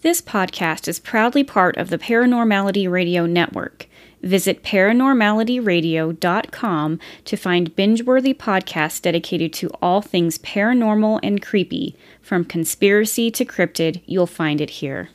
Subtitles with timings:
[0.00, 3.88] This podcast is proudly part of the Paranormality Radio Network.
[4.22, 11.96] Visit paranormalityradio.com to find binge-worthy podcasts dedicated to all things paranormal and creepy.
[12.22, 15.08] From conspiracy to cryptid, you'll find it here.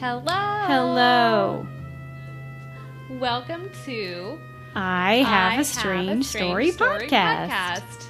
[0.00, 0.24] Hello.
[0.24, 1.66] Hello.
[3.10, 4.38] Welcome to
[4.74, 8.06] I have a strange, story, podcast.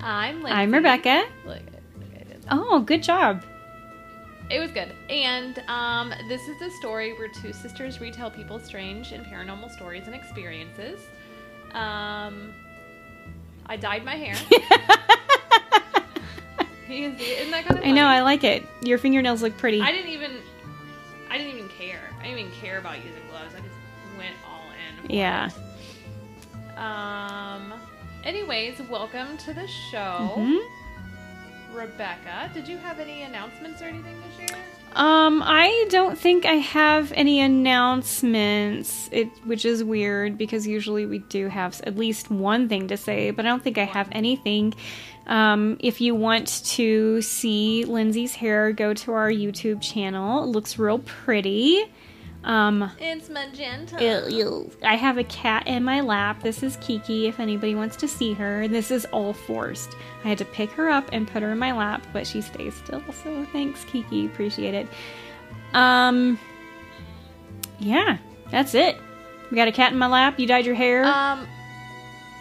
[0.00, 0.50] I'm Lindsay.
[0.50, 1.22] I'm Rebecca.
[1.46, 1.60] Look,
[1.94, 2.08] look.
[2.50, 3.44] Oh, good job.
[4.50, 4.92] It was good.
[5.08, 10.06] And um, this is the story where two sisters retell people's strange and paranormal stories
[10.06, 10.98] and experiences.
[11.74, 12.52] Um,
[13.66, 14.34] I dyed my hair.
[16.88, 17.38] you can see it.
[17.38, 18.64] Isn't that kind of I know, I like it.
[18.82, 19.80] Your fingernails look pretty.
[19.80, 20.38] I didn't even.
[21.32, 22.10] I didn't even care.
[22.20, 23.54] I didn't even care about using gloves.
[23.54, 23.74] I just
[24.18, 24.64] went all
[25.02, 25.10] in.
[25.10, 25.48] Yeah.
[25.48, 26.78] it.
[26.78, 27.72] Um.
[28.22, 30.60] Anyways, welcome to the show, Mhm.
[31.72, 32.50] Rebecca.
[32.54, 34.58] Did you have any announcements or anything to share?
[34.94, 41.18] Um, I don't think I have any announcements, it, which is weird because usually we
[41.18, 44.74] do have at least one thing to say, but I don't think I have anything.
[45.26, 50.44] Um, if you want to see Lindsay's hair, go to our YouTube channel.
[50.44, 51.84] It looks real pretty.
[52.44, 54.02] Um, It's magenta.
[54.02, 56.42] it- you- I have a cat in my lap.
[56.42, 58.66] This is Kiki, if anybody wants to see her.
[58.66, 59.94] This is all forced.
[60.24, 62.74] I had to pick her up and put her in my lap, but she stays
[62.74, 63.02] still.
[63.22, 64.26] So thanks, Kiki.
[64.26, 64.88] Appreciate it.
[65.72, 66.38] Um,
[67.78, 68.18] yeah,
[68.50, 68.96] that's it.
[69.50, 70.40] We got a cat in my lap.
[70.40, 71.04] You dyed your hair.
[71.04, 71.46] Um.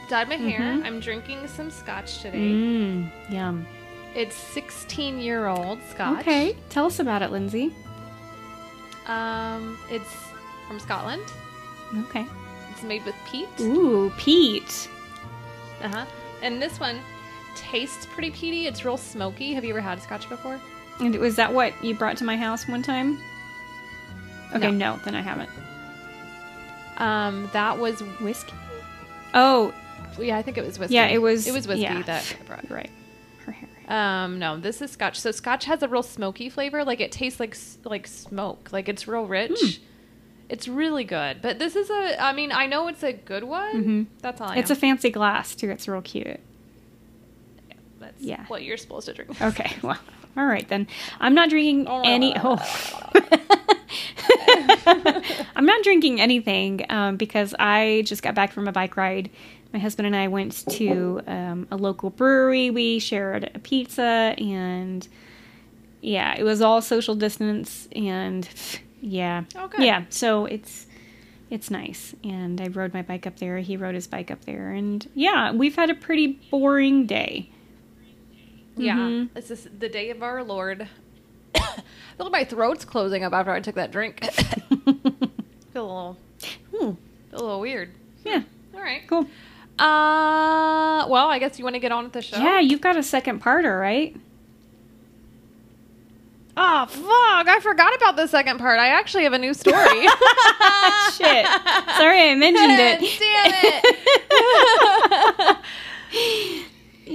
[0.10, 0.60] Dyed my hair.
[0.60, 0.86] Mhm.
[0.86, 2.38] I'm drinking some scotch today.
[2.52, 3.66] Mmm, yum.
[4.14, 6.20] It's 16 year old scotch.
[6.22, 7.72] Okay, tell us about it, Lindsay.
[9.08, 9.78] Um.
[9.90, 10.10] It's
[10.68, 11.24] from Scotland.
[12.08, 12.26] Okay.
[12.72, 13.50] It's made with peat.
[13.60, 14.90] Ooh, peat.
[15.82, 16.06] Uh huh.
[16.42, 17.00] And this one
[17.56, 18.68] tastes pretty peaty.
[18.68, 19.54] It's real smoky.
[19.54, 20.60] Have you ever had scotch before?
[21.00, 23.20] And was that what you brought to my house one time?
[24.56, 24.96] Okay, No.
[24.96, 25.50] no, then I haven't.
[26.98, 28.54] Um, that was Whiskey?
[29.34, 29.74] Oh,
[30.20, 30.96] yeah, I think it was whiskey.
[30.96, 32.02] Yeah, it was- It was whiskey yeah.
[32.04, 32.70] that I brought.
[32.70, 32.90] right.
[33.92, 35.20] Um, no, this is scotch.
[35.20, 36.86] So scotch has a real smoky flavor.
[36.86, 38.70] Like it tastes like like smoke.
[38.72, 39.60] Like it's real rich.
[39.60, 39.84] Hmm.
[40.48, 41.42] It's really good.
[41.42, 42.22] But this is a.
[42.24, 43.84] I mean, I know it's a good one.
[43.84, 44.06] Mhm.
[44.22, 45.70] That's all I It's a fancy glass too.
[45.70, 46.26] It's real cute.
[46.28, 48.46] Yeah, That's yeah.
[48.48, 49.42] what you're supposed to drink.
[49.42, 50.00] Okay, well,
[50.38, 50.88] all right then.
[51.20, 52.34] I'm not drinking any.
[52.42, 52.58] Oh.
[55.56, 59.30] I'm not drinking anything um, because I just got back from a bike ride.
[59.74, 62.70] My husband and I went to um, a local brewery.
[62.70, 65.08] We shared a pizza, and
[66.02, 68.48] yeah, it was all social distance, and
[69.02, 70.04] yeah, Oh, yeah.
[70.10, 70.88] So it's
[71.50, 73.60] it's nice, and I rode my bike up there.
[73.60, 77.50] He rode his bike up there, and yeah, we've had a pretty boring day.
[78.76, 78.96] Yeah.
[78.98, 79.34] Mhm.
[79.34, 80.88] This is the day of our Lord.
[82.22, 84.24] Feel like my throat's closing up after I took that drink.
[84.32, 86.18] feel a little,
[86.70, 86.92] Hmm.
[87.32, 87.90] feel a little weird.
[88.24, 88.44] Yeah,
[88.76, 89.02] All right.
[89.08, 89.22] cool.
[89.80, 92.38] Uh, well, I guess you want to get on with the show.
[92.38, 94.16] Yeah, you've got a second parter, right?
[96.56, 97.48] Oh fuck!
[97.48, 98.78] I forgot about the second part.
[98.78, 99.80] I actually have a new story.
[101.14, 101.48] Shit.
[101.98, 103.00] Sorry I mentioned it.
[106.12, 106.68] Damn it!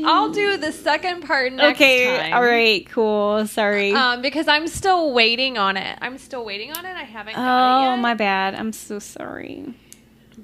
[0.05, 2.33] I'll do the second part next okay, time.
[2.35, 3.47] all right, cool.
[3.47, 3.93] Sorry.
[3.93, 5.99] Um, because I'm still waiting on it.
[6.01, 6.97] I'm still waiting on it.
[6.97, 8.03] I haven't got oh, it yet.
[8.03, 8.55] my bad.
[8.55, 9.75] I'm so sorry.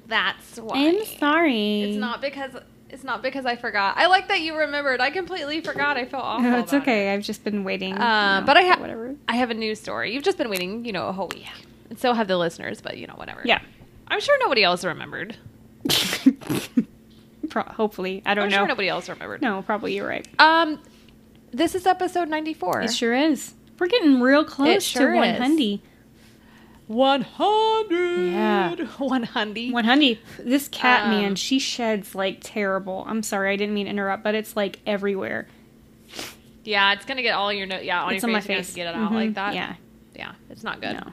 [0.07, 0.87] That's why.
[0.87, 1.81] I'm sorry.
[1.83, 2.51] It's not because
[2.89, 3.97] it's not because I forgot.
[3.97, 5.01] I like that you remembered.
[5.01, 5.97] I completely forgot.
[5.97, 6.43] I felt awful.
[6.43, 7.09] No, it's okay.
[7.09, 7.13] it.
[7.13, 7.93] I've just been waiting.
[7.93, 9.15] Uh, you know, but I have whatever.
[9.27, 10.13] I have a news story.
[10.13, 11.47] You've just been waiting, you know, a whole week.
[11.89, 13.41] And so have the listeners, but you know, whatever.
[13.43, 13.61] Yeah.
[14.07, 15.35] I'm sure nobody else remembered.
[17.53, 18.57] Pro- hopefully, I don't I'm know.
[18.57, 19.39] sure nobody else remembered.
[19.43, 20.27] no, probably you're right.
[20.39, 20.79] Um,
[21.51, 22.81] this is episode 94.
[22.81, 23.53] It sure is.
[23.77, 25.79] We're getting real close sure to 100.
[26.87, 28.31] 100.
[28.31, 28.75] Yeah.
[28.97, 29.71] 100.
[29.71, 30.19] 100.
[30.39, 33.05] This cat, Um, man, she sheds like terrible.
[33.07, 35.47] I'm sorry, I didn't mean to interrupt, but it's like everywhere.
[36.63, 38.49] Yeah, it's gonna get all your no- yeah on it's your on my face.
[38.49, 38.73] You're face.
[38.75, 39.15] get it out Mhm.
[39.15, 39.53] like that.
[39.53, 39.75] Yeah.
[40.15, 40.93] yeah, it's not good.
[40.93, 41.11] No.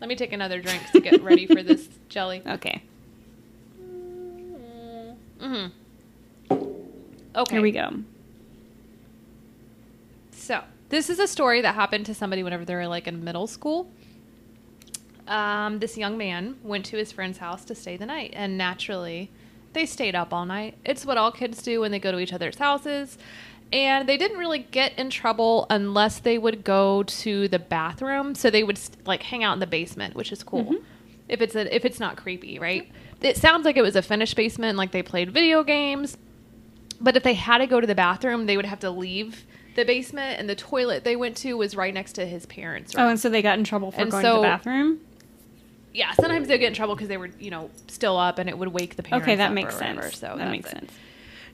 [0.00, 2.40] Let me take another drink to get ready for this jelly.
[2.46, 2.82] Okay.
[5.40, 5.66] Mm-hmm.
[7.34, 7.56] Okay.
[7.56, 7.90] Here we go.
[10.32, 13.46] So this is a story that happened to somebody whenever they were like in middle
[13.46, 13.90] school.
[15.26, 19.30] Um, this young man went to his friend's house to stay the night, and naturally,
[19.72, 20.76] they stayed up all night.
[20.84, 23.16] It's what all kids do when they go to each other's houses.
[23.72, 28.34] and they didn't really get in trouble unless they would go to the bathroom.
[28.34, 30.64] So they would like hang out in the basement, which is cool.
[30.64, 30.84] Mm-hmm.
[31.28, 32.90] If it's a, if it's not creepy, right?
[33.22, 36.18] It sounds like it was a finished basement, like they played video games.
[37.02, 39.44] But if they had to go to the bathroom, they would have to leave
[39.74, 43.04] the basement, and the toilet they went to was right next to his parents' room.
[43.06, 45.00] Oh, and so they got in trouble for And going to so- the bathroom.
[45.94, 48.56] yeah, sometimes they'd get in trouble because they were, you know, still up, and it
[48.56, 49.24] would wake the parents.
[49.24, 50.18] Okay, that up makes or whatever, sense.
[50.18, 50.78] So that that's makes it.
[50.78, 50.92] sense.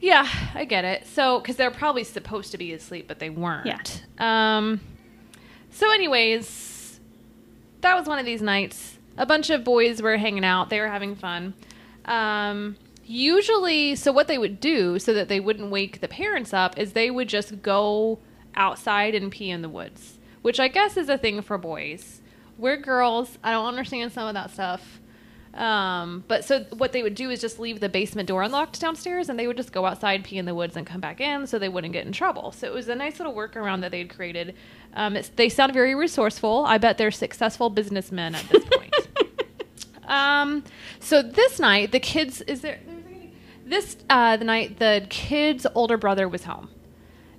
[0.01, 1.07] Yeah, I get it.
[1.07, 3.67] So, because they're probably supposed to be asleep, but they weren't.
[3.67, 3.81] Yeah.
[4.59, 4.81] Um.
[5.71, 7.01] So, anyways,
[7.81, 8.97] that was one of these nights.
[9.17, 10.71] A bunch of boys were hanging out.
[10.71, 11.55] They were having fun.
[12.05, 12.77] Um.
[13.11, 16.93] Usually, so what they would do so that they wouldn't wake the parents up is
[16.93, 18.19] they would just go
[18.55, 22.21] outside and pee in the woods, which I guess is a thing for boys.
[22.59, 23.39] We're girls.
[23.43, 25.01] I don't understand some of that stuff.
[25.55, 29.31] Um, but so what they would do is just leave the basement door unlocked downstairs,
[29.31, 31.59] and they would just go outside, pee in the woods, and come back in, so
[31.59, 32.53] they wouldn't get in trouble.
[32.53, 34.55] So it was a nice little workaround that they'd created.
[34.93, 36.67] Um, it's, they sound very resourceful.
[36.67, 38.95] I bet they're successful businessmen at this point.
[40.05, 40.63] um,
[41.01, 42.79] so this night, the kids is there.
[43.69, 46.71] This uh, the night the kid's older brother was home.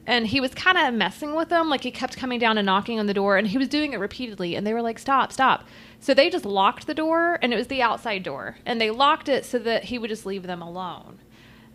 [0.06, 3.00] And he was kind of messing with them like he kept coming down and knocking
[3.00, 5.66] on the door and he was doing it repeatedly and they were like stop stop.
[6.00, 9.28] So they just locked the door and it was the outside door and they locked
[9.28, 11.20] it so that he would just leave them alone.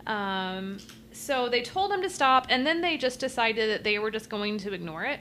[0.07, 0.77] Um,
[1.11, 4.29] so they told him to stop and then they just decided that they were just
[4.29, 5.19] going to ignore it.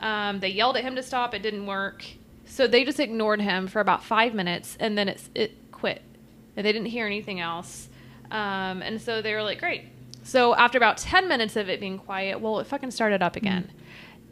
[0.00, 2.04] Um, they yelled at him to stop it didn't work.
[2.44, 6.02] So they just ignored him for about five minutes and then it's, it quit.
[6.56, 7.88] And they didn't hear anything else
[8.30, 9.84] um, and so they were like great.
[10.22, 13.70] So after about 10 minutes of it being quiet, well, it fucking started up again.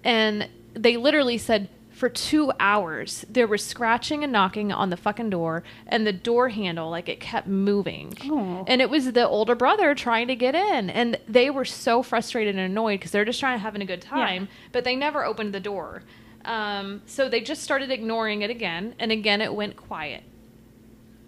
[0.03, 5.31] And they literally said for two hours there was scratching and knocking on the fucking
[5.31, 8.13] door and the door handle like it kept moving.
[8.25, 8.65] Oh.
[8.67, 10.91] and it was the older brother trying to get in.
[10.91, 14.03] And they were so frustrated and annoyed because they're just trying to having a good
[14.03, 16.03] time but they never opened the door.
[16.45, 20.25] Um, so they just started ignoring it again and again it went quiet.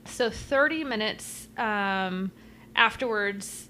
[0.07, 2.33] So 30 minutes um,
[2.77, 3.69] afterwards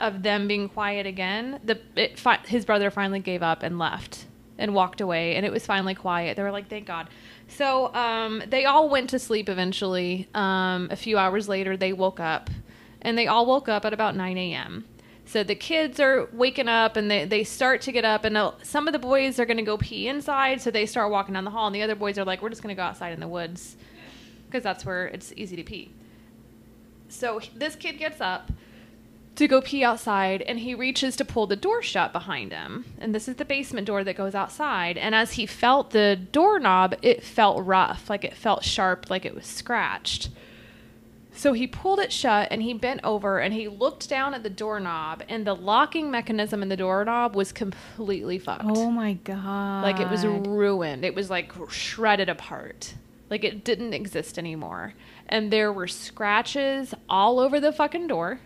[0.00, 4.26] of them being quiet again, the it, fi- his brother finally gave up and left
[4.58, 6.36] and walked away, and it was finally quiet.
[6.36, 7.08] They were like, "Thank God."
[7.48, 10.28] So um, they all went to sleep eventually.
[10.34, 12.50] Um, a few hours later, they woke up,
[13.00, 14.84] and they all woke up at about 9 a.m.
[15.24, 18.86] So the kids are waking up, and they, they start to get up, and some
[18.86, 21.50] of the boys are going to go pee inside, so they start walking down the
[21.50, 23.28] hall, and the other boys are like, "We're just going to go outside in the
[23.28, 23.76] woods."
[24.46, 25.92] Because that's where it's easy to pee.
[27.12, 28.50] So this kid gets up
[29.36, 32.84] to go pee outside and he reaches to pull the door shut behind him.
[32.98, 34.96] And this is the basement door that goes outside.
[34.96, 39.34] And as he felt the doorknob, it felt rough, like it felt sharp, like it
[39.34, 40.30] was scratched.
[41.34, 44.50] So he pulled it shut and he bent over and he looked down at the
[44.50, 48.64] doorknob and the locking mechanism in the doorknob was completely fucked.
[48.66, 49.82] Oh my god.
[49.82, 51.04] Like it was ruined.
[51.04, 52.94] It was like shredded apart.
[53.32, 54.92] Like it didn't exist anymore.
[55.26, 58.40] And there were scratches all over the fucking door.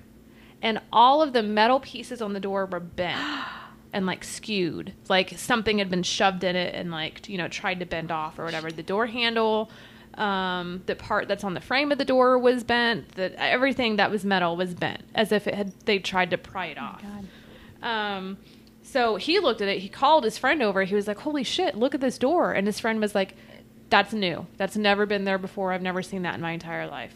[0.63, 3.21] And all of the metal pieces on the door were bent
[3.93, 4.95] and like skewed.
[5.09, 8.39] Like something had been shoved in it and like, you know, tried to bend off
[8.39, 8.71] or whatever.
[8.71, 9.73] The door handle,
[10.15, 13.17] um, the part that's on the frame of the door was bent.
[13.17, 16.67] That everything that was metal was bent as if it had they tried to pry
[16.67, 17.03] it off.
[17.03, 17.27] God.
[17.83, 18.39] Um,
[18.85, 19.81] so he looked at it.
[19.81, 20.85] He called his friend over.
[20.85, 21.75] He was like, "Holy shit!
[21.75, 23.35] Look at this door!" And his friend was like,
[23.91, 24.47] "That's new.
[24.57, 25.73] That's never been there before.
[25.73, 27.15] I've never seen that in my entire life."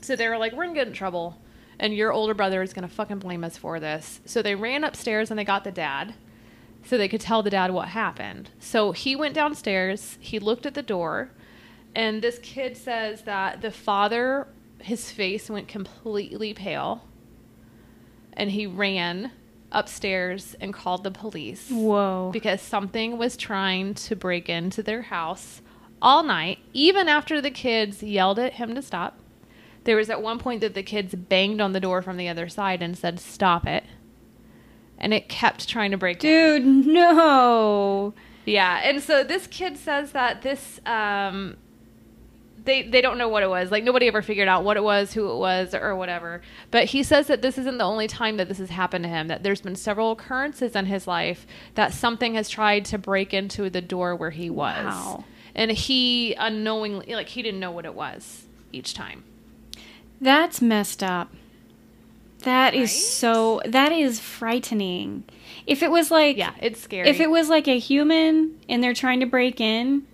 [0.00, 1.38] So they were like, "We're gonna get in trouble,
[1.78, 5.30] and your older brother is gonna fucking blame us for this." So they ran upstairs
[5.30, 6.14] and they got the dad,
[6.84, 8.50] so they could tell the dad what happened.
[8.58, 10.16] So he went downstairs.
[10.20, 11.30] He looked at the door,
[11.94, 17.04] and this kid says that the father, his face went completely pale
[18.32, 19.30] and he ran
[19.72, 22.30] upstairs and called the police Whoa.
[22.32, 25.60] because something was trying to break into their house
[26.02, 29.18] all night, even after the kids yelled at him to stop.
[29.84, 32.48] There was at one point that the kids banged on the door from the other
[32.48, 33.84] side and said, Stop it.
[34.98, 36.62] And it kept trying to break in.
[36.62, 38.12] Dude, no.
[38.44, 41.56] Yeah, and so this kid says that this um
[42.64, 43.70] they they don't know what it was.
[43.70, 46.42] Like nobody ever figured out what it was, who it was, or whatever.
[46.70, 49.28] But he says that this isn't the only time that this has happened to him.
[49.28, 53.70] That there's been several occurrences in his life that something has tried to break into
[53.70, 55.24] the door where he was, Wow.
[55.54, 59.24] And he unknowingly, like he didn't know what it was each time.
[60.20, 61.32] That's messed up.
[62.40, 62.88] That is Right?
[62.90, 65.24] so that is frightening.
[65.66, 67.08] If it was like Yeah, it's scary.
[67.08, 70.06] if it was like a human and they're trying to break in,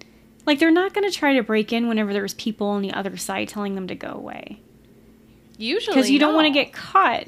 [0.44, 3.16] like they're not going to try to break in whenever there's people on the other
[3.16, 4.60] side telling them to go away.
[5.56, 7.26] usually Cuz you don't want to get caught.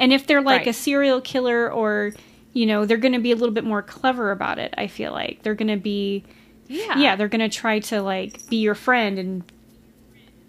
[0.00, 0.68] And if they're like Right.
[0.68, 2.12] a serial killer or
[2.54, 4.74] you know, they're going to be a little bit more clever about it.
[4.76, 6.24] I feel like they're going to be,
[6.68, 6.98] Yeah.
[6.98, 9.42] yeah, they're going to try to like be your friend and,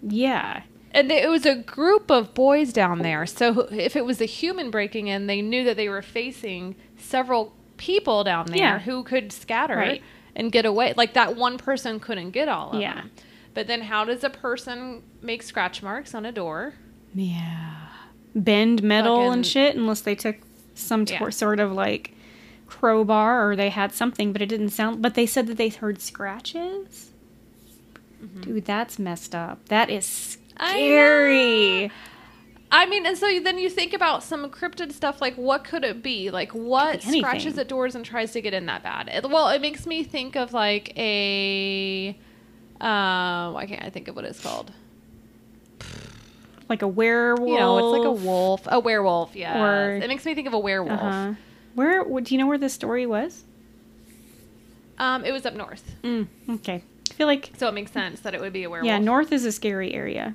[0.02, 0.62] yeah,
[0.92, 3.24] and it was a group of boys down there.
[3.26, 7.52] So if it was a human breaking in, they knew that they were facing several
[7.76, 8.78] people down there Yeah.
[8.80, 10.02] who could scatter Right.
[10.34, 10.92] and get away.
[10.96, 12.94] Like that one person couldn't get all of Yeah.
[12.96, 13.10] them.
[13.54, 16.74] But then how does a person make scratch marks on a door?
[17.14, 17.74] yeah,
[18.36, 20.36] bend metal Fucking- and shit unless they took
[20.74, 21.28] some Yeah.
[21.30, 22.14] sort of like
[22.70, 25.02] crowbar or they had something, but it didn't sound.
[25.02, 27.10] But they said that they heard scratches.
[28.42, 29.66] Dude, that's messed up.
[29.68, 30.66] That is Mm-hmm.
[30.76, 31.92] Scary.
[32.72, 36.02] I mean, and so then you think about some cryptid stuff like what could it
[36.02, 36.30] be?
[36.30, 39.08] Like what be scratches at doors and tries to get in that bad?
[39.08, 42.10] It, well, it makes me think of like a
[42.80, 44.70] um why can't I think of what it's called?
[46.68, 47.48] Like a werewolf.
[47.50, 49.34] You know, it's like a wolf, a werewolf.
[49.34, 51.00] Yeah, Or- it makes me think of a werewolf.
[51.00, 51.32] Uh-huh.
[51.74, 52.04] Where?
[52.04, 53.44] Do you know where this story was?
[54.98, 56.82] Um, it was up north, Mm, okay.
[57.10, 58.86] I feel like so it makes sense that it would be a werewolf.
[58.86, 60.34] yeah, north is a scary area.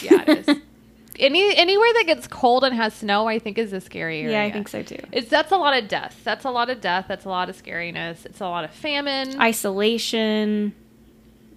[0.00, 0.56] Yeah, it is.
[1.18, 4.32] Any anywhere that gets cold and has snow, I think is a scary area.
[4.32, 4.96] Yeah, I think so too.
[5.12, 6.18] It's that's a lot of death.
[6.24, 7.04] That's a lot of death.
[7.06, 8.24] That's a lot of scariness.
[8.24, 9.38] It's a lot of famine.
[9.38, 10.72] Isolation.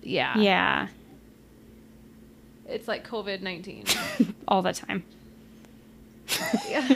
[0.03, 0.88] yeah, Yeah,
[2.67, 3.86] It's like COVID nineteen.
[4.50, 5.03] all the time.
[6.69, 6.89] yeah.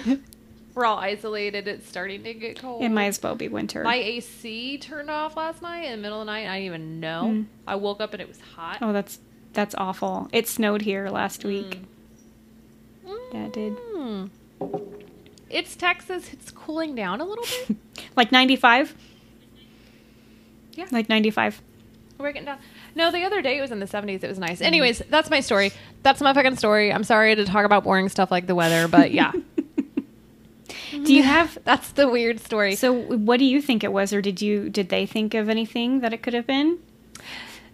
[0.79, 1.67] We're all isolated.
[1.67, 2.81] It's starting to get cold.
[2.81, 3.83] It might as well be winter.
[3.83, 6.48] My AC turned off last night in the middle of the night.
[6.48, 7.24] I didn't even know.
[7.33, 7.45] Mm.
[7.67, 8.77] I woke up and it was hot.
[8.81, 9.19] oh, that's
[9.51, 10.29] that's awful.
[10.31, 11.81] It snowed here last week.
[13.05, 13.77] Yeah, it did.
[13.93, 14.29] Mm.
[15.50, 16.31] It's Texas.
[16.31, 17.75] It's cooling down a little bit.
[18.15, 18.95] Like 95?
[20.75, 20.86] Yeah.
[20.91, 21.62] Like 95.
[22.17, 22.59] We're getting down.
[22.95, 24.24] No, the other day it was in the 70s.
[24.24, 24.62] It was nice.
[24.62, 25.74] Anyways, that's my story.
[26.03, 26.93] That's my fucking story.
[26.93, 29.33] I'm sorry to talk about boring stuff like the weather, but yeah.
[30.91, 32.75] Do you have that's the weird story.
[32.75, 36.01] So what do you think it was or did you did they think of anything
[36.01, 36.79] that it could have been?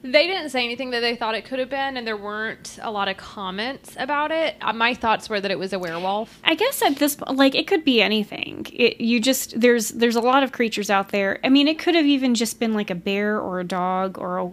[0.05, 2.91] They didn't say anything that they thought it could have been, and there weren't a
[2.91, 4.55] lot of comments about it.
[4.61, 6.39] Uh, my thoughts were that it was a werewolf.
[6.43, 8.67] I guess at this po- like it could be anything.
[8.71, 11.39] It you just there's there's a lot of creatures out there.
[11.43, 14.37] I mean, it could have even just been like a bear or a dog or
[14.37, 14.51] a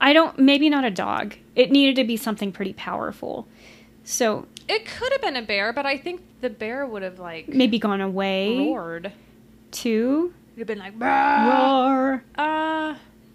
[0.00, 1.34] I don't maybe not a dog.
[1.54, 3.46] It needed to be something pretty powerful.
[4.04, 7.48] So, It could have been a bear, but I think the bear would have like
[7.48, 9.12] maybe gone away roared.
[9.70, 10.32] too.
[10.56, 12.24] It'd have been like "Brah." Roar.
[12.38, 12.94] uh,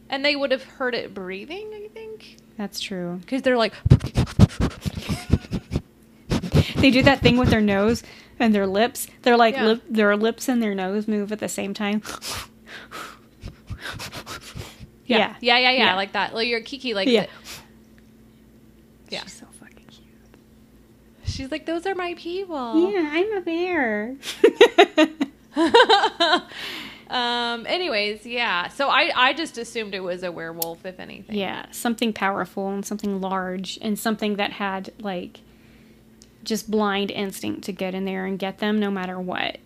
[0.10, 1.70] and they would have heard it breathing.
[1.74, 3.18] I think That's true.
[3.22, 3.74] because they're like
[6.78, 8.04] They do that thing with their nose
[8.40, 9.08] and their lips.
[9.24, 9.66] They're like Yeah.
[9.66, 12.02] lip, their lips and their nose move at the same time.
[15.06, 15.96] yeah yeah yeah yeah, Yeah.
[15.96, 16.34] like that.
[16.34, 17.26] Like you're Kiki like Yeah.
[17.26, 17.30] the-
[19.16, 19.24] yeah.
[19.24, 19.59] She's so fucking cute.
[21.30, 22.92] She's like those are my people.
[22.92, 24.16] Yeah, I'm a bear.
[27.10, 27.66] um.
[27.68, 28.68] Anyways, yeah.
[28.70, 31.36] So I I just assumed it was a werewolf, if anything.
[31.36, 35.40] yeah, something powerful and something large and something that had like
[36.44, 39.58] just blind instinct to get in there and get them no matter what.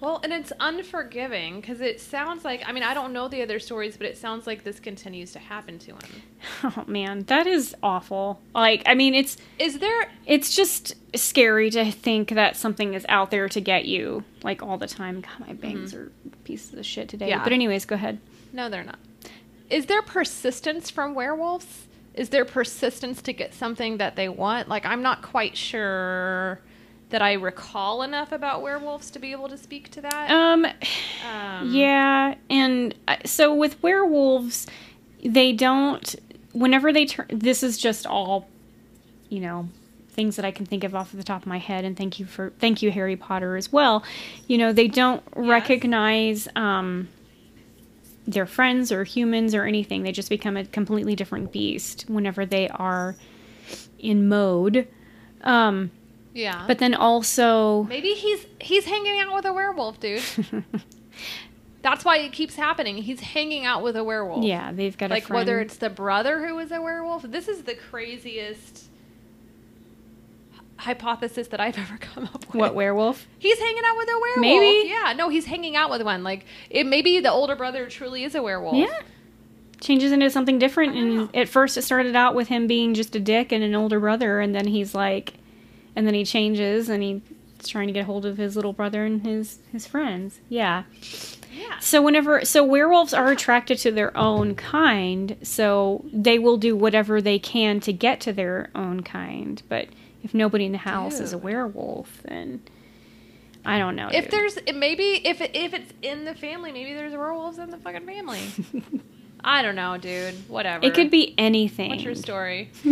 [0.00, 3.58] Well, and it's unforgiving because it sounds like I mean I don't know the other
[3.58, 5.98] stories, but it sounds like this continues to happen to him.
[6.62, 8.40] Oh man, that is awful.
[8.54, 10.10] Like, I mean, it's Is there?
[10.24, 14.78] it's just scary to think that something is out there to get you like all
[14.78, 15.20] the time.
[15.20, 16.04] God, my bangs mm-hmm.
[16.04, 16.12] are
[16.44, 17.28] pieces of shit today.
[17.28, 17.42] Yeah.
[17.42, 18.20] But anyways, go ahead.
[18.52, 18.98] No, they're not.
[19.68, 21.86] Is there persistence from werewolves?
[22.14, 24.68] Is there persistence to get something that they want?
[24.68, 26.60] Like I'm not quite sure
[27.10, 30.30] that I recall enough about werewolves to be able to speak to that.
[30.30, 30.66] Um,
[31.28, 34.66] Um, yeah, and uh, so with werewolves,
[35.24, 36.14] they don't.
[36.52, 38.48] Whenever they turn, this is just all,
[39.28, 39.68] you know,
[40.08, 41.84] things that I can think of off the top of my head.
[41.84, 44.04] And thank you for thank you Harry Potter as well.
[44.46, 47.08] You know, they don't recognize um,
[48.26, 50.02] their friends or humans or anything.
[50.02, 53.16] They just become a completely different beast whenever they are
[53.98, 54.88] in mode.
[55.42, 55.90] Um,
[56.38, 56.64] Yeah.
[56.66, 60.22] but then also, Maybe he's he's hanging out with a werewolf, dude.
[61.82, 62.98] That's why it keeps happening.
[62.98, 64.44] He's hanging out with a werewolf.
[64.44, 67.22] yeah, they've got a Like whether it's the brother who is a werewolf.
[67.22, 68.84] This is the craziest
[70.76, 72.54] hypothesis that I've ever come up with.
[72.54, 73.26] what werewolf?
[73.38, 74.40] He's hanging out with a werewolf.
[74.40, 74.88] Maybe.
[74.88, 75.12] Yeah.
[75.14, 76.22] No, he's hanging out with one.
[76.22, 78.76] Like it maybe the older brother truly is a werewolf.
[78.76, 79.00] Yeah.
[79.80, 80.96] Changes into something different.
[80.96, 84.00] And at first, it started out with him being just a dick and an older
[84.00, 84.40] brother.
[84.40, 85.34] And then he's like,
[85.98, 87.20] and then he changes and he's
[87.66, 90.38] trying to get hold of his little brother and his, his friends.
[90.48, 90.84] Yeah.
[91.52, 91.80] Yeah.
[91.80, 95.36] So, whenever, so werewolves are attracted to their own kind.
[95.42, 99.60] So they will do whatever they can to get to their own kind.
[99.68, 99.88] But
[100.22, 102.62] if nobody in the house is a werewolf, then
[103.64, 104.08] I don't know.
[104.12, 104.30] If dude.
[104.30, 108.40] there's maybe if if it's in the family, maybe there's werewolves in the fucking family.
[109.44, 110.34] I don't know, dude.
[110.48, 110.86] Whatever.
[110.86, 111.90] it could be anything.
[111.90, 112.70] What's your story?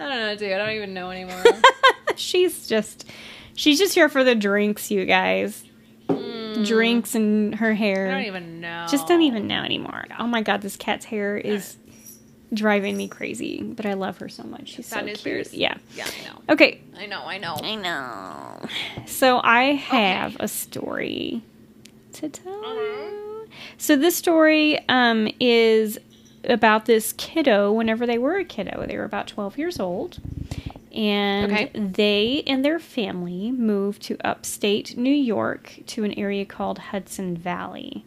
[0.00, 0.52] I don't know, dude.
[0.52, 1.42] I don't even know anymore.
[2.16, 3.04] she's just
[3.54, 5.64] she's just here for the drinks, you guys.
[6.64, 8.08] Drinks and her hair.
[8.08, 8.86] I don't even know.
[8.90, 10.06] Just don't even know anymore.
[10.18, 11.76] Oh my god, this cat's hair is
[12.52, 14.68] driving me crazy, but I love her so much.
[14.70, 15.22] She's so cute.
[15.22, 15.54] bears.
[15.54, 15.74] Yeah.
[15.94, 16.42] Yeah, I know.
[16.54, 17.22] Okay, I know.
[17.22, 17.54] I know.
[17.62, 18.68] I know.
[19.06, 21.42] So I have a story
[22.14, 23.48] to tell you.
[23.78, 25.98] So this story um, is
[26.44, 27.72] about this kiddo.
[27.72, 30.18] Whenever they were a kiddo, they were about twelve years old,
[30.94, 31.70] and Okay.
[31.74, 38.04] they and their family moved to upstate New York to an area called Hudson Valley,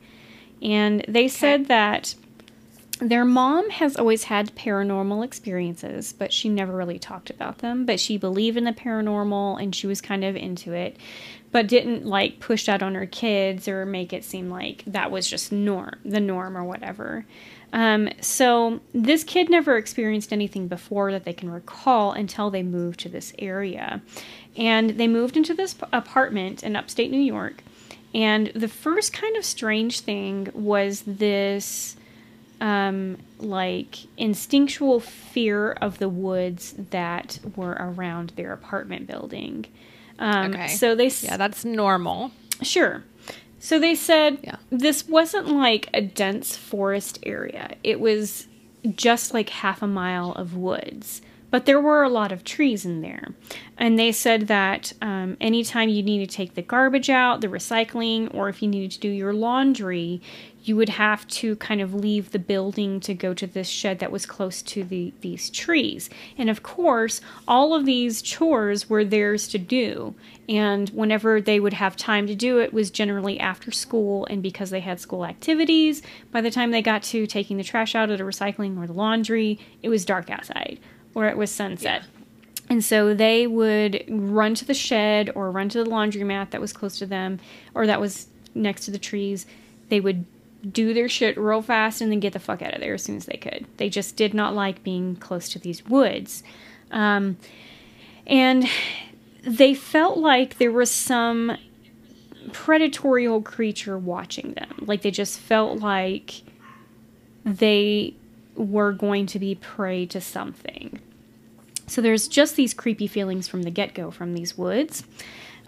[0.61, 2.15] and they said that
[2.99, 7.85] their mom has always had paranormal experiences, but she never really talked about them.
[7.85, 10.97] But she believed in the paranormal and she was kind of into it,
[11.51, 15.27] but didn't like push that on her kids or make it seem like that was
[15.27, 17.25] just norm, the norm or whatever.
[17.73, 22.99] Um, so this kid never experienced anything before that they can recall until they moved
[23.01, 23.99] to this area,
[24.55, 27.63] and they moved into this apartment in upstate New York.
[28.13, 31.95] And the first kind of strange thing was this
[32.63, 39.65] um, like instinctual fear of the woods that were around their apartment building.
[40.17, 40.67] Um, Okay.
[40.69, 42.31] So they s- Yeah, that's normal.
[42.61, 43.03] Sure.
[43.59, 44.55] So they said Yeah.
[44.71, 47.75] this wasn't like a dense forest area.
[47.83, 48.47] It was
[48.95, 51.21] just like half a mile of woods.
[51.51, 53.27] But there were a lot of trees in there.
[53.77, 58.33] And they said that um, anytime you need to take the garbage out, the recycling,
[58.33, 60.19] or if you needed to do your laundry,
[60.63, 64.11] you would have to kind of leave the building to go to this shed that
[64.11, 66.09] was close to the these trees.
[66.37, 70.15] And of course, all of these chores were theirs to do.
[70.47, 74.69] And whenever they would have time to do it was generally after school and because
[74.69, 78.17] they had school activities, by the time they got to taking the trash out or
[78.17, 80.79] the recycling or the laundry, it was dark outside
[81.13, 82.03] or it was sunset.
[82.69, 86.71] And so they would run to the shed or run to the laundromat that was
[86.71, 87.39] close to them
[87.73, 89.45] or that was next to the trees.
[89.89, 90.25] They would
[90.69, 93.17] do their shit real fast and then get the fuck out of there as soon
[93.17, 93.65] as they could.
[93.77, 96.43] They just did not like being close to these woods.
[96.91, 97.37] Um,
[98.25, 98.67] and
[99.43, 101.57] they felt like there was some
[102.49, 104.85] predatorial creature watching them.
[104.85, 106.41] Like they just felt like
[107.43, 108.13] they
[108.55, 110.99] were going to be prey to something.
[111.87, 115.03] So there's just these creepy feelings from the get go from these woods.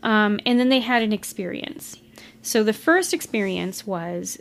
[0.03, 1.97] Um, and then they had an experience.
[2.41, 4.37] So the first experience was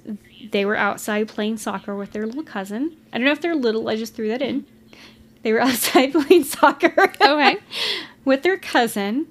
[0.51, 2.97] they were outside playing soccer with their little cousin.
[3.13, 4.67] I don't know if they're little, I just threw that in.
[5.43, 6.93] They were outside playing soccer.
[6.99, 7.59] Okay.
[8.25, 9.27] with their cousin,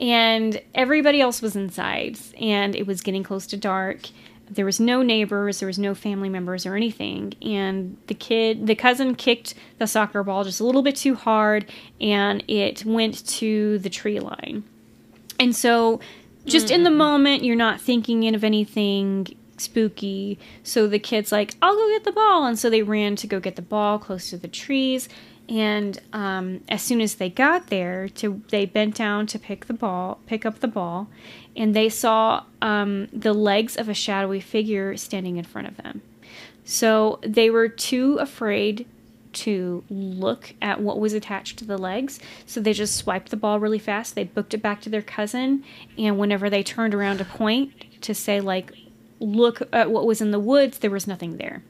[0.00, 4.08] and everybody else was inside, and it was getting close to dark.
[4.50, 8.74] There was no neighbors, there was no family members or anything, and the kid, the
[8.74, 11.66] cousin kicked the soccer ball just a little bit too hard,
[12.00, 14.64] and it went to the tree line.
[15.38, 16.00] And so,
[16.44, 16.96] just in the mm.
[16.96, 19.28] moment, you're not thinking of anything
[19.62, 20.38] spooky.
[20.62, 22.44] So the kid's like, I'll go get the ball.
[22.44, 25.08] And so they ran to go get the ball close to the trees.
[25.48, 29.74] And um, as soon as they got there, to they bent down to pick the
[29.74, 31.08] ball, pick up the ball,
[31.56, 36.02] and they saw um, the legs of a shadowy figure standing in front of them.
[36.64, 38.86] So they were too afraid
[39.32, 42.20] to look at what was attached to the legs.
[42.46, 44.14] So they just swiped the ball really fast.
[44.14, 45.64] They booked it back to their cousin.
[45.98, 47.72] And whenever they turned around to point
[48.02, 48.72] to say, like,
[49.22, 51.62] look at what was in the woods, there was nothing there.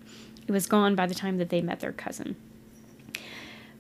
[0.46, 2.36] It was gone by the time that they met their cousin.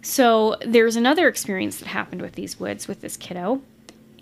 [0.02, 3.62] So there's another experience that happened with these woods with this kiddo.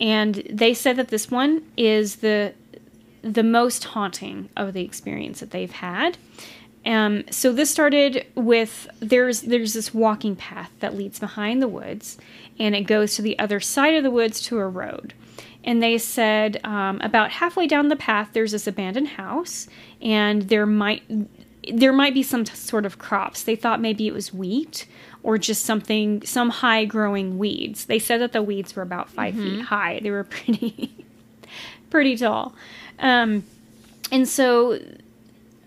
[0.00, 2.54] And they said that this one is the
[3.22, 6.16] the most haunting of the experience that they've had.
[6.86, 12.16] Um, so this started with there's there's this walking path that leads behind the woods,
[12.58, 15.12] and it goes to the other side of the woods to a road.
[15.62, 19.68] And they said um, about halfway down the path there's this abandoned house,
[20.00, 21.02] and there might
[21.72, 23.42] there might be some t- sort of crops.
[23.42, 24.86] They thought maybe it was wheat
[25.22, 27.84] or just something some high growing weeds.
[27.84, 30.00] They said that the weeds were about 5 feet high.
[30.02, 31.04] They were pretty
[31.90, 32.54] pretty tall.
[32.98, 33.44] Um,
[34.10, 34.78] and so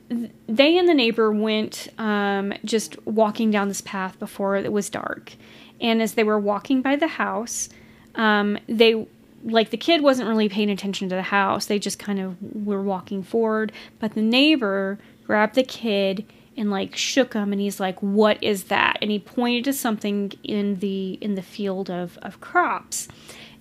[0.09, 5.33] they and the neighbor went um, just walking down this path before it was dark.
[5.79, 7.69] And as they were walking by the house,
[8.15, 9.07] um, they
[9.43, 11.65] like the kid wasn't really paying attention to the house.
[11.65, 13.71] They just kind of were walking forward.
[13.99, 16.25] But the neighbor grabbed the kid
[16.55, 20.31] and like shook him, and he's like, "What is that?" And he pointed to something
[20.43, 23.07] in the in the field of of crops.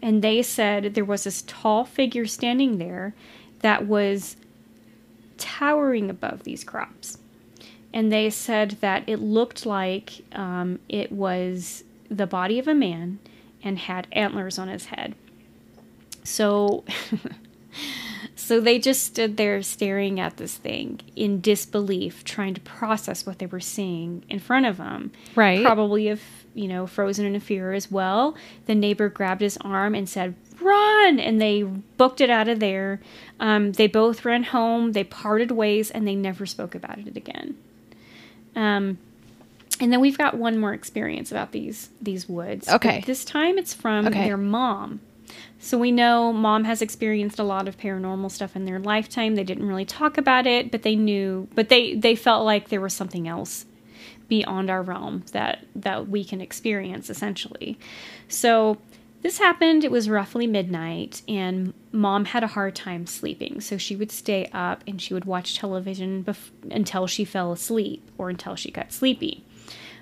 [0.03, 3.15] and they said there was this tall figure standing there
[3.61, 4.37] that was
[5.39, 7.19] towering above these crops.
[7.95, 13.19] And they said that it looked like um, it was the body of a man
[13.63, 15.15] and had antlers on his head.
[16.25, 16.85] So
[18.35, 23.39] So they just stood there staring at this thing in disbelief, trying to process what
[23.39, 25.13] they were seeing in front of them.
[25.37, 25.63] Right.
[25.65, 28.35] Probably if, you know, frozen in a fear as well.
[28.67, 31.21] The neighbor grabbed his arm and said, Run!
[31.21, 33.01] And they booked it out of there.
[33.39, 37.57] Um, they both ran home, they parted ways, and they never spoke about it again.
[38.57, 38.99] Um,
[39.81, 42.69] and then we've got one more experience about these these woods.
[42.69, 42.99] Okay.
[43.01, 44.25] But this time it's from Okay.
[44.25, 45.01] their mom.
[45.59, 49.35] So we know mom has experienced a lot of paranormal stuff in their lifetime.
[49.35, 52.81] They didn't really talk about it, but they knew, but they they felt like there
[52.81, 53.67] was something else
[54.29, 57.79] beyond our realm that that we can experience essentially.
[58.29, 58.79] So
[59.23, 63.61] this happened, it was roughly midnight and mom had a hard time sleeping.
[63.61, 68.11] So she would stay up and she would watch television bef- until she fell asleep
[68.19, 69.45] or until she got sleepy.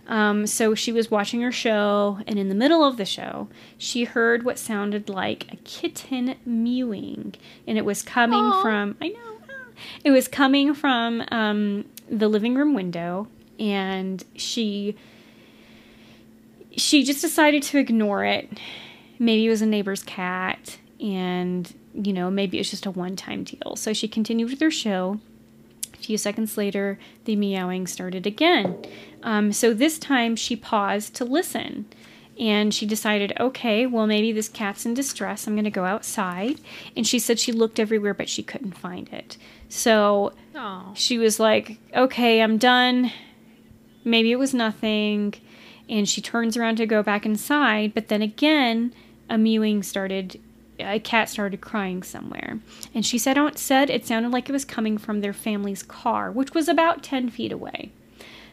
[0.07, 4.05] Um, so she was watching her show, and in the middle of the show, she
[4.05, 7.35] heard what sounded like a kitten mewing,
[7.67, 8.63] and it was coming Aw.
[8.63, 9.31] from I know
[10.05, 14.97] it was coming from um, the living room window, and she
[16.77, 18.59] she just decided to ignore it.
[19.19, 23.17] Maybe it was a neighbor's cat, and you know maybe it was just a one
[23.17, 23.77] time deal.
[23.77, 25.21] So she continued with her show.
[25.93, 28.83] A few seconds later, the meowing started again.
[29.23, 31.87] Um, so this time she paused to listen.
[32.39, 35.47] And she decided, okay, well, maybe this cat's in distress.
[35.47, 36.59] I'm going to go outside.
[36.97, 39.37] And she said she looked everywhere, but she couldn't find it.
[39.69, 40.93] So Oh.
[40.95, 43.13] she was like, okay, I'm done.
[44.05, 45.35] Maybe it was nothing.
[45.87, 47.93] And she turns around to go back inside.
[47.93, 48.95] But then again,
[49.29, 50.41] a mewing started,
[50.79, 52.59] a cat started crying somewhere.
[52.95, 56.55] And she said, said it sounded like it was coming from their family's car, which
[56.55, 57.91] was about 10 feet away.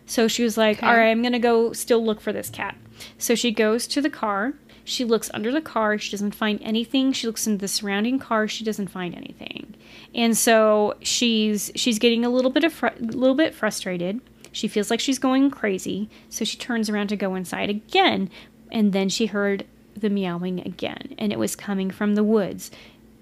[0.08, 0.88] So she was like, Okay.
[0.88, 2.76] all right, I'm going to go still look for this cat.
[3.20, 4.54] So she goes to the car.
[4.84, 5.98] She looks under the car.
[6.00, 7.12] She doesn't find anything.
[7.12, 8.52] She looks in the surrounding cars.
[8.52, 9.76] She doesn't find anything.
[10.16, 14.22] And so she's she's getting a little bit of fr- little bit frustrated.
[14.54, 16.10] She feels like she's going crazy.
[16.30, 18.30] So she turns around to go inside again,
[18.72, 19.66] and then she heard
[19.96, 22.72] the meowing again, and it was coming from the woods.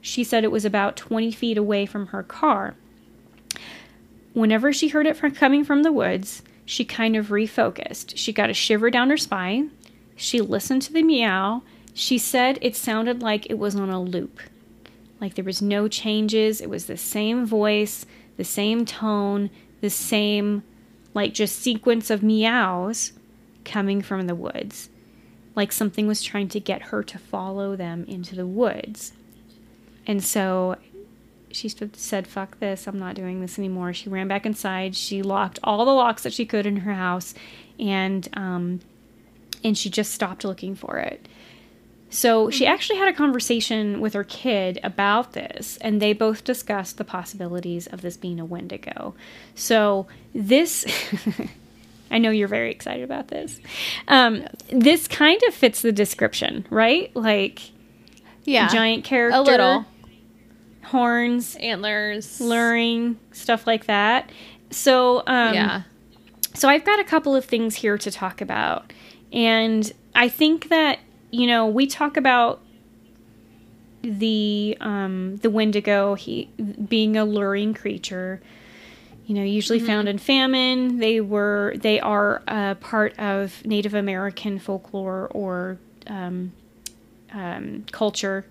[0.02, 2.76] She said it was about 20 feet away from her car.
[4.34, 8.14] Whenever she heard it from coming from the woods, she kind of refocused.
[8.16, 9.72] She got a shiver down her spine.
[10.16, 11.62] She listened to the meow.
[11.94, 14.40] She said it sounded like it was on a loop.
[15.22, 16.60] Like there was no changes.
[16.60, 18.06] It was the same voice,
[18.38, 19.50] the same tone,
[19.82, 20.64] the same,
[21.14, 23.14] like just sequence of meows
[23.64, 24.90] coming from the woods.
[25.56, 29.14] Like something was trying to get her to follow them into the woods.
[30.06, 30.76] And so
[31.56, 33.94] she said, Fuck this, I'm not doing this anymore.
[33.94, 34.96] She ran back inside.
[34.96, 37.34] She locked all the locks that she could in her house
[37.80, 38.82] and, um,
[39.64, 41.28] and she just stopped looking for it.
[42.10, 46.98] So she actually had a conversation with her kid about this, and they both discussed
[46.98, 49.16] the possibilities of this being a Wendigo.
[49.54, 50.86] So this.
[52.12, 53.60] I know you're very excited about this.
[54.08, 57.14] Um, This kind of fits the description, right?
[57.16, 57.60] Like
[58.46, 58.70] Yeah.
[58.70, 59.86] giant character, A little.
[60.86, 62.40] Horns, Antlers.
[62.40, 64.32] luring, stuff like that.
[64.72, 65.82] So, um, yeah.
[66.54, 68.92] so I've got a couple of things here to talk about,
[69.32, 71.00] and I think that
[71.32, 72.62] you know we talk about
[74.02, 76.46] the um, the Wendigo he
[76.88, 78.42] being a luring creature.
[79.26, 81.00] You know, usually found in famine.
[81.00, 86.52] They were they are a part of Native American folklore or um,
[87.34, 88.46] um, culture,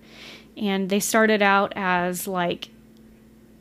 [0.57, 2.69] and they started out as like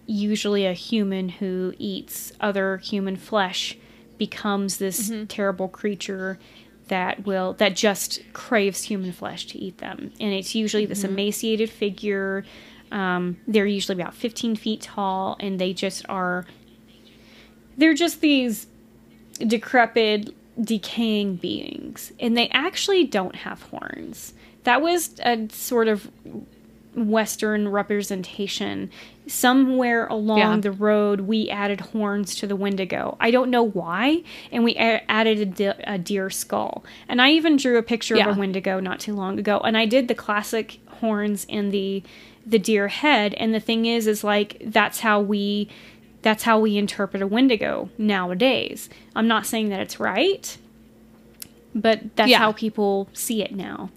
[0.06, 3.76] usually a human who eats other human flesh
[4.18, 6.38] becomes this terrible creature
[6.88, 10.12] that will that just craves human flesh to eat them.
[10.20, 12.44] And it's usually this emaciated figure.
[12.92, 16.44] Um, they're usually about 15 feet tall and they just are
[17.76, 18.66] they're just these
[19.38, 22.12] decrepit decaying beings.
[22.20, 24.34] And they actually don't have horns.
[24.64, 26.10] That was a sort of
[26.94, 28.90] western representation
[29.26, 30.56] somewhere along Yeah.
[30.58, 35.02] the road we added horns to the wendigo i don't know why and we a-
[35.10, 38.28] added a, de- a deer skull and i even drew a picture Yeah.
[38.28, 42.02] of a wendigo not too long ago and i did the classic horns and the
[42.46, 45.68] the deer head and the thing is is like that's how we
[46.22, 50.58] that's how we interpret a wendigo nowadays i'm not saying that it's right
[51.74, 52.38] but that's Yeah.
[52.38, 53.90] how people see it now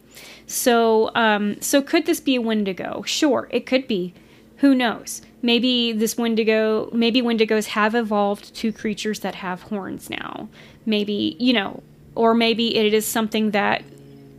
[0.47, 3.03] So, um, so could this be a Wendigo?
[3.03, 4.13] Sure, it could be.
[4.57, 5.21] Who knows?
[5.41, 10.49] Maybe this Wendigo, maybe Wendigos have evolved to creatures that have horns now.
[10.85, 11.83] Maybe, you know,
[12.15, 13.83] or maybe it is something that,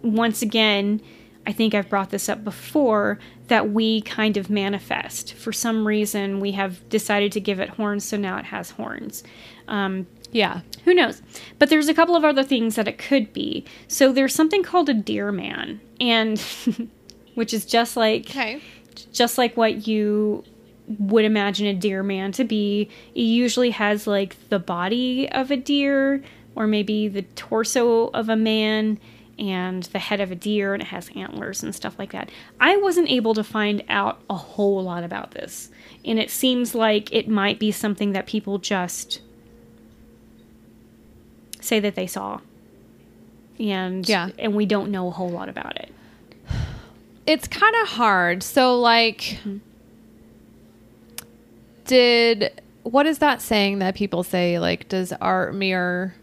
[0.03, 1.01] once again,
[1.47, 5.35] I think I've brought this up before, that we kind of manifest.
[5.35, 9.23] For some reason, we have decided to give it horns, so now it has horns.
[9.69, 10.61] Um, Yeah.
[10.85, 11.23] who knows?
[11.59, 13.65] But there's a couple of other things that it could be.
[13.89, 16.39] So there's something called a deer man, and
[17.35, 18.61] which is just like Okay.
[19.13, 20.45] just like what you
[20.99, 22.89] would imagine a deer man to be.
[23.15, 26.23] It usually has like the body of a deer
[26.55, 28.99] or maybe the torso of a man
[29.39, 32.31] and the head of a deer and it has antlers and stuff like that.
[32.59, 35.71] I wasn't able to find out a whole lot about this.
[36.05, 39.21] And it seems like it might be something that people just
[41.61, 42.41] say that they saw.
[43.59, 44.29] And Yeah.
[44.39, 45.91] and we don't know a whole lot about it.
[47.27, 48.43] It's kind of hard.
[48.43, 49.39] So, like,
[51.87, 54.59] did what is that saying that people say?
[54.59, 56.15] Like, does art mirror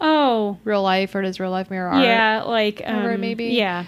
[0.00, 2.04] Oh, real life, or does real life mirror art?
[2.04, 3.84] Yeah, like Or um, maybe- Yeah,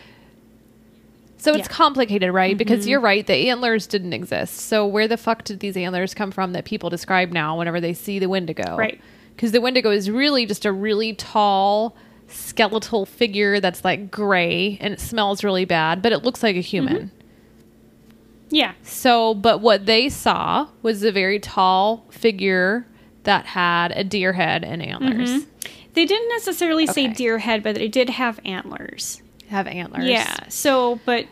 [1.37, 1.65] So it's Yeah.
[1.65, 1.73] Mm-hmm.
[1.75, 2.57] complicated, right?
[2.57, 4.55] Because you're right, the antlers didn't exist.
[4.57, 7.93] So where the fuck did these antlers come from that people describe now whenever they
[7.93, 8.77] see the Wendigo?
[8.77, 9.01] Right.
[9.37, 11.95] Because the Wendigo is really just a really tall
[12.29, 16.61] skeletal figure that's like gray and it smells really bad, but it looks like a
[16.61, 16.97] human.
[16.97, 18.55] Mm-hmm.
[18.55, 22.87] yeah, So, but what they saw was a very tall figure
[23.25, 25.31] that had a deer head and antlers.
[25.31, 25.49] Mm-hmm.
[25.95, 29.21] they didn't necessarily say deer head, but it did have antlers.
[29.49, 30.07] Have antlers.
[30.07, 30.35] Yeah.
[30.49, 31.27] So, but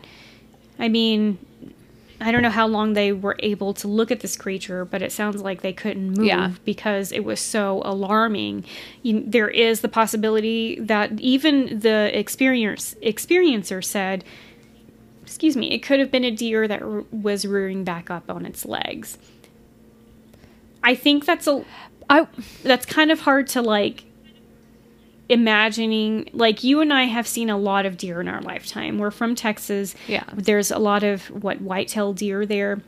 [0.77, 1.37] I mean,
[2.25, 5.11] I don't know how long they were able to look at this creature, but it
[5.11, 6.53] sounds like they couldn't move Yeah.
[6.65, 8.65] because it was so alarming.
[9.03, 14.23] You, there is the possibility that even the experience experiencer said,
[15.21, 18.45] "Excuse me, it could have been a deer that r- was rearing back up on
[18.45, 19.19] its legs."
[20.83, 21.63] I think that's a
[22.09, 22.27] I
[22.63, 24.03] that's kind of hard to like
[25.29, 28.99] imagining like you and I have seen a lot of deer in our lifetime.
[28.99, 29.95] We're from Texas.
[30.07, 30.23] Yeah.
[30.33, 32.81] There's a lot of what white-tailed deer there.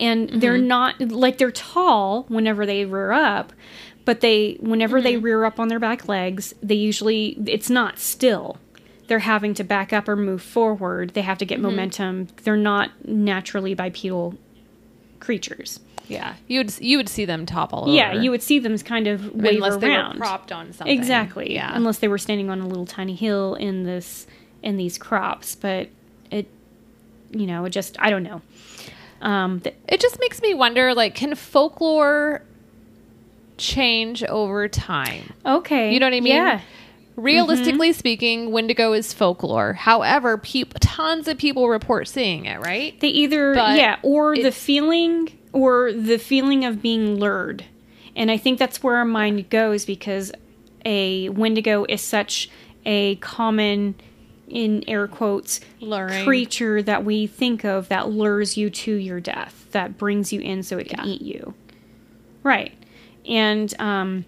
[0.00, 0.38] And mm-hmm.
[0.40, 3.52] they're not like they're tall whenever they rear up,
[4.04, 5.24] but they whenever they mm-hmm.
[5.24, 8.58] rear up on their back legs, they usually it's not still.
[9.06, 11.10] They're having to back up or move forward.
[11.10, 11.66] They have to get mm-hmm.
[11.66, 12.28] momentum.
[12.42, 14.34] They're not naturally bipedal
[15.20, 15.80] creatures.
[16.08, 17.90] Yeah, you would you would see them topple over.
[17.92, 20.14] Yeah, you would see them kind of wave unless they around.
[20.14, 20.96] were propped on something.
[20.96, 21.54] Exactly.
[21.54, 21.70] Yeah.
[21.74, 24.26] Unless they were standing on a little tiny hill in this
[24.62, 25.88] in these crops, but
[26.30, 26.46] it
[27.30, 28.42] you know, it just I don't know.
[29.22, 32.42] Um th- it just makes me wonder like can folklore
[33.56, 35.92] change over time okay.
[35.94, 36.60] you know what i mean Yeah.
[37.14, 43.08] realistically speaking wendigo is folklore however peop- tons of people report seeing it right They
[43.08, 47.64] either But yeah, or the feeling or the feeling of being lured.
[48.14, 50.30] And I think that's where our mind goes because
[50.84, 52.50] a wendigo is such
[52.84, 53.94] a common
[54.48, 56.22] in air quotes Luring.
[56.24, 60.62] creature that we think of that lures you to your death, that brings you in
[60.62, 61.12] so it can Yeah.
[61.14, 61.54] eat you.
[62.42, 62.74] Right.
[63.26, 64.26] And um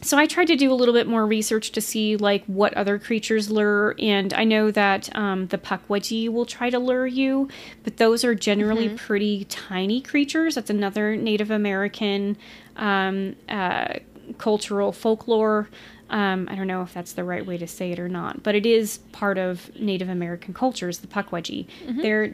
[0.00, 2.98] so I tried to do a little bit more research to see like what other
[2.98, 7.48] creatures lure, and I know that um, the pukwudgie will try to lure you,
[7.84, 10.54] but those are generally pretty tiny creatures.
[10.54, 12.36] That's another Native American
[12.76, 13.94] um, uh,
[14.38, 15.68] cultural folklore.
[16.10, 18.54] Um, I don't know if that's the right way to say it or not, but
[18.54, 20.98] it is part of Native American cultures.
[21.00, 21.66] The pukwudgie,
[22.02, 22.32] they're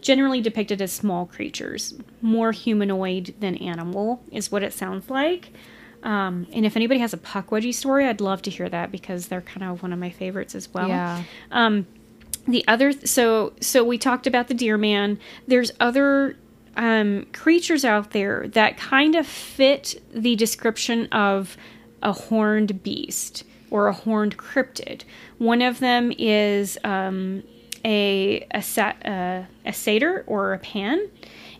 [0.00, 5.52] generally depicted as small creatures, more humanoid than animal, is what it sounds like.
[6.02, 9.40] Um, and if anybody has a Pukwudgie story, I'd love to hear that because they're
[9.40, 10.88] kind of one of my favorites as well.
[10.88, 11.86] yeah Um,
[12.46, 15.18] the other, so so we talked about the deer man.
[15.46, 16.36] There's other
[16.76, 21.56] um, creatures out there that kind of fit the description of
[22.02, 25.02] a horned beast or a horned cryptid.
[25.38, 27.42] One of them is um,
[27.84, 31.10] a a, sa- uh, a satyr or a pan.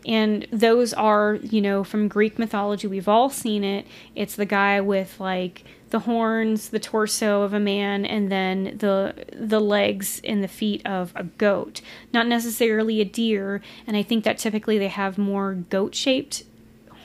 [0.06, 2.86] And those are, you know, from Greek mythology.
[2.86, 3.86] We've all seen it.
[4.14, 9.24] It's the guy with like the horns, the torso of a man, and then the
[9.32, 11.80] the legs and the feet of a goat.
[12.12, 13.62] Not necessarily a deer.
[13.86, 16.44] And I think that typically they have more goat-shaped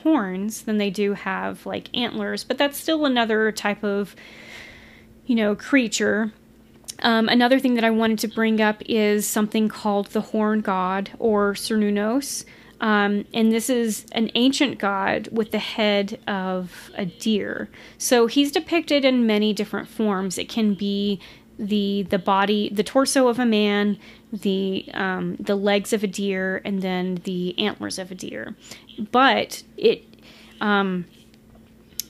[0.03, 2.43] horns than they do have like antlers.
[2.43, 4.15] But that's still another type of,
[5.25, 6.33] you know, creature.
[7.01, 11.11] Um, another thing that I wanted to bring up is something called the Horn God
[11.19, 12.45] or Cernunnos.
[12.83, 17.69] Um, and this is an ancient god with the head of a deer.
[17.97, 20.37] So he's depicted in many different forms.
[20.37, 21.21] It can be
[21.57, 23.97] the the body, the torso of a man,
[24.33, 28.57] the um, the legs of a deer, and then the antlers of a deer.
[29.13, 30.03] But it
[30.59, 31.05] um,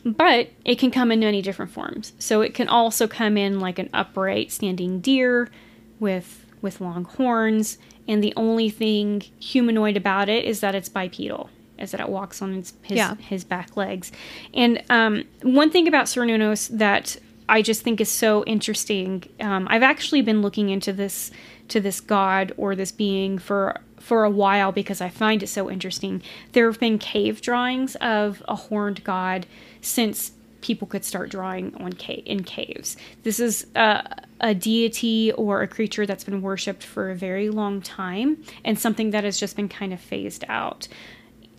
[0.03, 2.13] but it can come in many different forms.
[2.17, 5.51] So it can also come in like an upright standing deer
[5.99, 11.49] with with long horns, and the only thing humanoid about it is that it's bipedal,
[11.77, 13.15] is that it walks on its, his Yeah.
[13.15, 14.11] his back legs.
[14.53, 17.17] And um, one thing about Cernunnos that
[17.49, 19.23] I just think is so interesting.
[19.39, 21.29] Um, I've actually been looking into this
[21.69, 25.69] to this god or this being for for a while because I find it so
[25.71, 26.21] interesting.
[26.51, 29.45] There have been cave drawings of a horned god
[29.81, 30.31] since
[30.63, 32.97] people could start drawing on ca- in caves.
[33.21, 37.82] This is a, a deity or a creature that's been worshipped for a very long
[37.82, 40.88] time and something that has just been kind of phased out.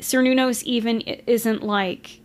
[0.00, 2.20] Cernunnos even isn't like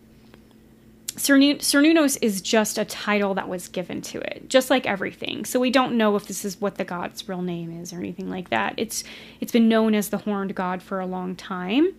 [1.16, 5.44] Cernu- Cernunnos is just a title that was given to it, just like everything.
[5.44, 8.30] So we don't know if this is what the god's real name is or anything
[8.30, 8.74] like that.
[8.78, 9.04] It's
[9.40, 11.92] it's been known as the horned god for a long time.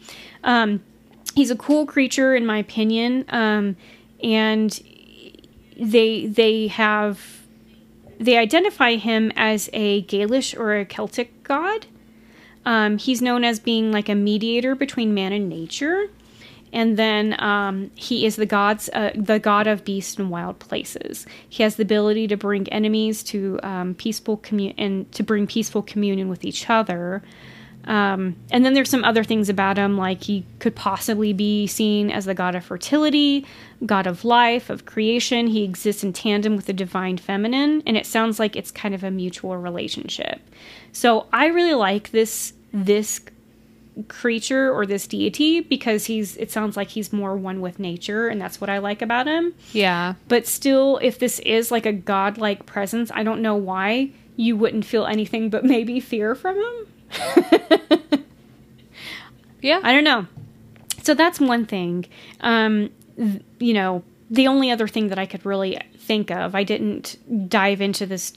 [0.44, 0.82] Um,
[1.36, 3.76] he's a cool creature in my opinion, um,
[4.23, 4.79] and
[5.79, 7.41] they they have
[8.19, 11.88] they identify him as a Gaulish or a Celtic god.
[12.65, 16.07] Um, he's known as being like a mediator between man and nature.
[16.73, 21.25] And then um, he is the gods uh, the god of beasts and wild places.
[21.49, 25.81] He has the ability to bring enemies to um, peaceful commun- and to bring peaceful
[25.81, 27.23] communion with each other
[27.86, 32.12] um, and then there's some other things about him like he could possibly be seen
[32.12, 33.46] as the god of fertility
[33.86, 38.06] god of life of creation he exists in tandem with the divine feminine and it
[38.06, 40.39] sounds like it's kind of a mutual relationship
[40.91, 43.20] so i really like this this
[44.08, 48.41] creature or this deity because he's it sounds like he's more one with nature and
[48.41, 49.54] that's what I like about him.
[49.74, 50.15] Yeah.
[50.28, 54.86] But still if this is like a godlike presence, I don't know why you wouldn't
[54.86, 56.88] feel anything but maybe fear from him.
[59.62, 59.80] Yeah.
[59.84, 60.26] I don't know.
[61.04, 62.06] So that's one thing.
[62.39, 66.63] Um th- you know, the only other thing that I could really think of, I
[66.63, 67.17] didn't
[67.50, 68.34] dive into this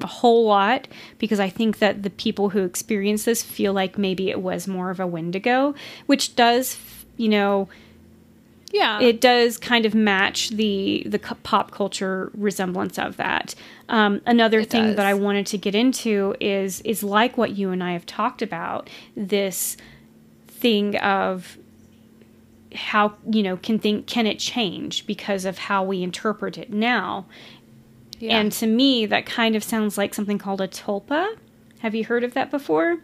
[0.00, 4.30] a whole lot because I think that the people who experience this feel like maybe
[4.30, 5.74] it was more of a Wendigo,
[6.06, 6.78] which does,
[7.16, 7.68] you know,
[8.74, 9.00] yeah.
[9.00, 13.54] it does kind of match the the pop culture resemblance of that.
[13.88, 14.96] Um, another It thing does.
[14.96, 18.42] that I wanted to get into is is like what you and I have talked
[18.42, 19.76] about this
[20.48, 21.56] thing of
[22.74, 27.26] how you know can think can it change because of how we interpret it now
[28.18, 28.38] yeah.
[28.38, 31.36] and to me, that kind of sounds like something called a tulpa.
[31.80, 32.98] Have you heard of that before?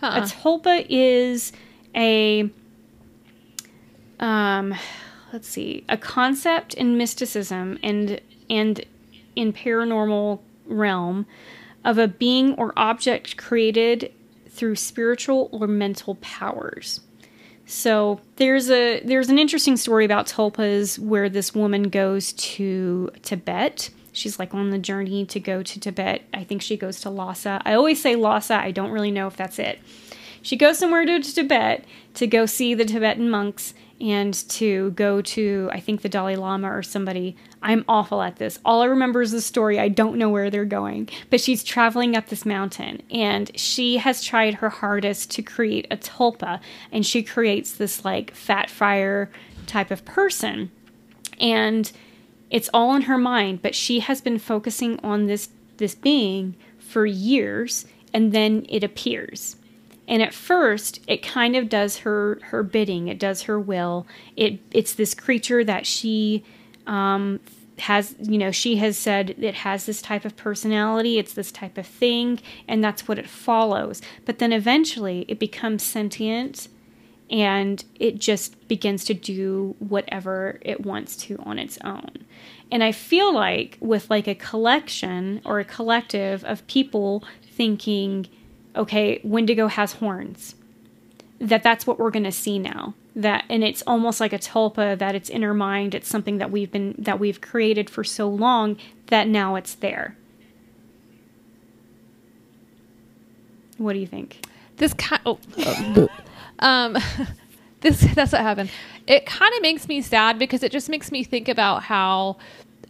[0.00, 0.12] Huh.
[0.16, 1.52] A tulpa is
[1.94, 2.50] a
[4.22, 4.74] um
[5.32, 8.84] let's see, a concept in mysticism and and
[9.34, 11.26] in paranormal realm
[11.84, 14.12] of a being or object created
[14.48, 17.00] through spiritual or mental powers.
[17.64, 23.90] So there's a there's an interesting story about tulpas where this woman goes to Tibet.
[24.12, 26.22] She's like on the journey to go to Tibet.
[26.34, 27.62] I think she goes to Lhasa.
[27.64, 28.56] I always say Lhasa.
[28.56, 29.78] I don't really know if that's it.
[30.42, 35.70] She goes somewhere to Tibet to go see the Tibetan monks and to go to
[35.72, 37.36] I think the Dalai Lama or somebody.
[37.62, 38.58] I'm awful at this.
[38.64, 39.78] All I remember is the story.
[39.78, 41.08] I don't know where they're going.
[41.30, 45.96] But she's traveling up this mountain and she has tried her hardest to create a
[45.96, 46.60] tulpa
[46.90, 49.30] and she creates this like fat fire
[49.66, 50.72] type of person.
[51.40, 51.90] And
[52.50, 57.06] it's all in her mind, but she has been focusing on this this being for
[57.06, 59.56] years and then it appears
[60.08, 63.08] and at first it kind of does her her bidding.
[63.08, 64.06] It does her will.
[64.36, 66.44] It it's this creature that she
[66.86, 67.40] um
[67.78, 71.76] has you know she has said it has this type of personality it's this type
[71.78, 72.38] of thing
[72.68, 74.02] and that's what it follows.
[74.24, 76.68] But then eventually it becomes sentient
[77.30, 82.26] and it just begins to do whatever it wants to on its own.
[82.70, 88.26] And i feel like with like a collection or a collective of people thinking
[88.76, 90.54] okay wendigo has horns
[91.38, 94.98] that that's what we're going to see now that and it's almost like a tulpa
[94.98, 98.28] that it's in our mind it's something that we've been that we've created for so
[98.28, 98.76] long
[99.12, 100.16] that now it's there.
[103.76, 104.46] What do you think?
[104.78, 105.38] This kind oh,
[106.58, 106.96] um
[107.82, 108.70] this that's what happened.
[109.06, 112.38] It kind of makes me sad because it just makes me think about how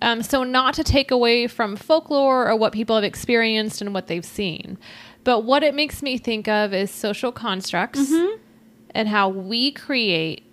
[0.00, 4.08] um, so not to take away from folklore or what people have experienced and what
[4.08, 4.78] they've seen
[5.24, 8.12] but what it makes me think of is social constructs
[8.94, 10.44] and how we create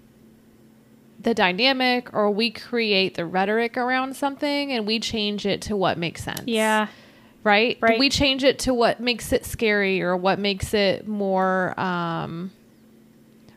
[1.19, 5.97] the dynamic or we create the rhetoric around something and we change it to what
[5.97, 6.43] makes sense.
[6.45, 6.87] Yeah.
[7.43, 7.77] Right?
[7.81, 7.99] Right.
[7.99, 12.51] We change it to what makes it scary or what makes it more um,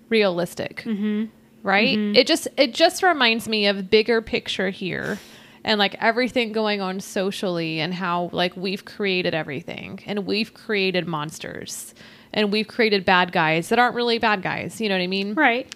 [0.08, 0.82] realistic.
[0.84, 1.26] Mm-hmm.
[1.62, 1.96] Right?
[1.96, 5.20] It just it just reminds me of bigger picture here
[5.64, 11.06] and like everything going on socially and how like we've created everything and we've created
[11.06, 11.94] monsters
[12.32, 14.80] and we've created bad guys that aren't really bad guys.
[14.80, 15.34] You know what I mean?
[15.34, 15.72] Right.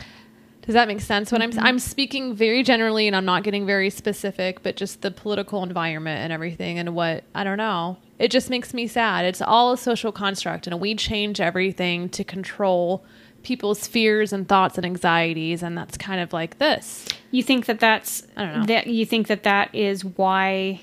[0.62, 1.30] Does that make sense?
[1.30, 1.60] When Mm-hmm.
[1.60, 5.62] I'm I'm speaking very generally and I'm not getting very specific, but just the political
[5.62, 7.98] environment and everything and what I don't know.
[8.18, 9.24] It just makes me sad.
[9.26, 13.04] It's all a social construct and we change everything to control
[13.44, 17.06] people's fears and thoughts and anxieties and that's kind of like this.
[17.36, 18.66] You think that that's I don't know.
[18.66, 20.80] that you think that that is why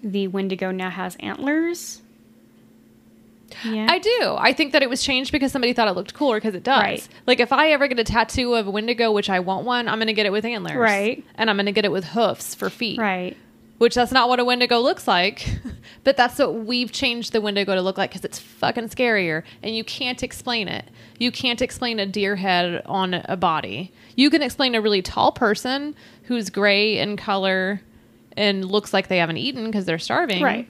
[0.00, 2.00] the Wendigo now has antlers?
[3.64, 3.88] Yeah.
[3.90, 4.36] I do.
[4.38, 6.80] I think that it was changed because somebody thought it looked cooler because it does.
[6.80, 7.08] Right.
[7.26, 9.98] Like if I ever get a tattoo of a Wendigo, which I want one, I'm
[9.98, 10.76] going to get it with antlers.
[10.76, 11.24] Right.
[11.34, 13.00] And I'm going to get it with hoofs for feet.
[13.00, 13.36] right.
[13.82, 15.58] Which that's not what a Wendigo looks like,
[16.04, 19.74] but that's what we've changed the Wendigo to look like because it's fucking scarier and
[19.74, 20.84] you can't explain it.
[21.18, 23.92] You can't explain a deer head on a body.
[24.14, 27.80] You can explain a really tall person who's gray in color
[28.36, 30.44] and looks like they haven't eaten because they're starving.
[30.44, 30.68] Right.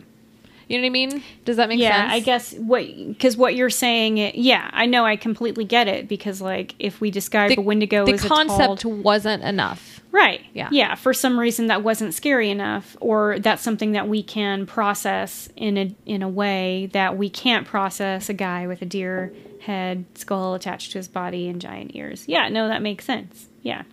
[0.69, 1.23] You know what I mean?
[1.45, 2.13] Does that make yeah, sense?
[2.15, 6.09] I guess what because what you're saying, it, yeah, I know, I completely get it
[6.09, 10.02] because like if we describe the, a Wendigo the as concept a tall, wasn't enough.
[10.13, 10.41] Right?
[10.55, 10.69] Yeah.
[10.71, 10.95] yeah.
[10.95, 15.77] For some reason, that wasn't scary enough, or that's something that we can process in
[15.77, 19.33] a in a way that we can't process a guy with a deer
[19.63, 22.25] head, skull attached to his body, and giant ears.
[22.29, 23.49] Yeah, no, that makes sense.
[23.63, 23.85] Yeah,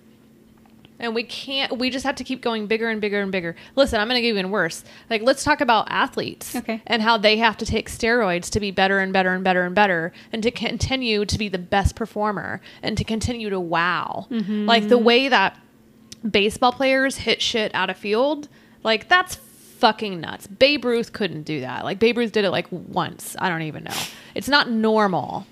[0.99, 3.55] And we can't, we just have to keep going bigger and bigger and bigger.
[3.76, 4.84] Listen, I'm going to get even worse.
[5.09, 6.55] Like, let's talk about athletes.
[6.55, 6.82] Okay.
[6.86, 9.74] And how they have to take steroids to be better and better and better and
[9.74, 14.28] better and to continue to be the best performer and to continue to wow.
[14.30, 14.65] Mm-hmm.
[14.65, 15.57] Like, the way that
[16.30, 18.47] baseball players hit shit out of field,
[18.84, 20.47] like, that's fucking nuts.
[20.47, 21.84] Babe Ruth couldn't do that.
[21.86, 23.36] Like, Babe Ruth did it like once.
[23.39, 23.95] I don't even know.
[24.36, 25.45] It's not normal.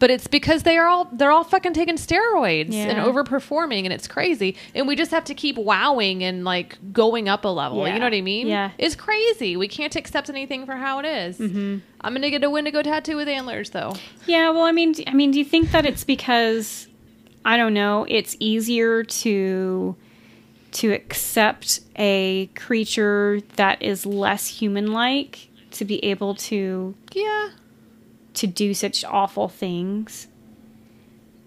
[0.00, 4.06] But it's because they are all they're all fucking taking steroids and overperforming and it's
[4.06, 4.54] crazy.
[4.72, 7.84] And we just have to keep wowing and like going up a level.
[7.84, 7.94] Yeah.
[7.94, 8.46] You know what I mean?
[8.46, 8.70] Yeah.
[8.78, 9.56] It's crazy.
[9.56, 11.38] We can't accept anything for how it is.
[11.38, 11.78] Mm-hmm.
[12.00, 13.96] I'm gonna get a Wendigo tattoo with antlers though.
[14.26, 14.50] yeah.
[14.50, 16.86] Well, I mean, I mean, do you think that it's because
[17.44, 18.06] I don't know?
[18.08, 19.96] It's easier to
[20.72, 27.50] to accept a creature that is less human-like to be able to Yeah.
[28.34, 30.28] to do such awful things.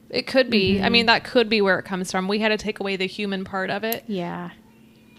[0.09, 0.76] It could be.
[0.76, 0.86] Mm-hmm.
[0.86, 2.28] I mean, that could be where it comes from.
[2.28, 4.49] We had to take away the human part of it Yeah.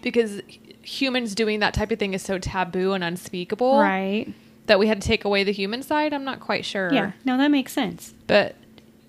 [0.01, 0.41] because
[0.83, 4.27] humans doing that type of thing is so taboo and unspeakable Right.
[4.67, 6.13] that we had to take away the human side.
[6.13, 6.93] I'm not quite sure.
[6.93, 7.13] Yeah.
[7.25, 8.13] No, that makes sense.
[8.27, 8.55] But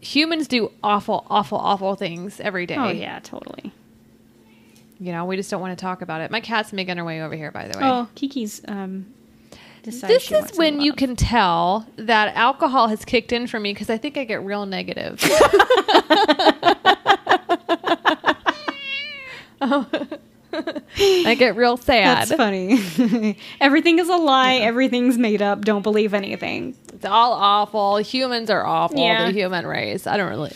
[0.01, 2.77] humans do awful, awful, awful things every day.
[2.79, 3.73] Oh yeah, totally.
[5.01, 6.31] You know, we just don't want to talk about it.
[6.31, 7.85] My cat's making her way over here, by the way.
[7.85, 9.07] Oh, Kiki's um
[9.85, 13.99] this is when you can tell that alcohol has kicked in for me because I
[13.99, 15.21] think I get real negative.
[20.97, 22.29] I get real sad.
[22.29, 23.37] That's funny.
[23.61, 24.55] Everything is a lie.
[24.55, 25.65] Everything's made up.
[25.65, 26.75] Don't believe anything.
[26.93, 27.99] It's all awful.
[27.99, 28.99] Humans are awful.
[28.99, 29.27] Yeah.
[29.27, 30.07] The human race.
[30.07, 30.53] I don't really,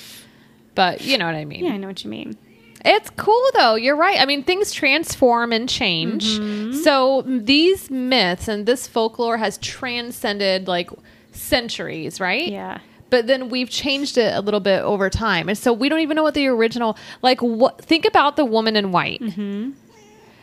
[0.74, 1.66] but you know what I mean.
[1.66, 2.36] Yeah, I know what you mean.
[2.84, 3.74] It's cool though.
[3.74, 4.20] You're right.
[4.20, 6.24] I mean, things transform and change.
[6.24, 6.74] Mm-hmm.
[6.82, 10.90] So these myths and this folklore has transcended like
[11.32, 12.48] centuries, right?
[12.48, 12.78] Yeah.
[13.10, 16.14] But then we've changed it a little bit over time, and so we don't even
[16.14, 17.40] know what the original like.
[17.40, 19.22] What think about the woman in white.
[19.22, 19.70] Mm-hmm.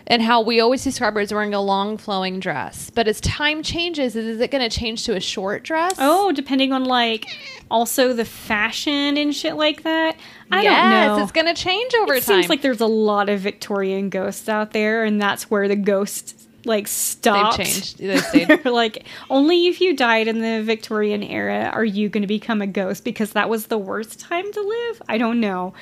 [0.07, 2.91] And how we always describe her as wearing a long flowing dress.
[2.91, 5.95] But as time changes, is it going to change to a short dress?
[5.97, 7.25] Oh, depending on like
[7.71, 10.15] also the fashion and shit like that.
[10.51, 11.23] I yes, don't know.
[11.23, 12.17] it's going to change over time.
[12.17, 12.35] it time.
[12.35, 16.45] seems like there's a lot of Victorian ghosts out there, and that's where the ghosts
[16.65, 17.57] like stopped.
[17.57, 17.97] changed.
[17.99, 18.47] They stayed.
[18.63, 22.61] They're like only if you died in the Victorian era are you going to become
[22.61, 25.01] a ghost because that was the worst time to live.
[25.07, 25.73] I don't know.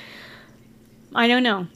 [1.14, 1.66] I don't know.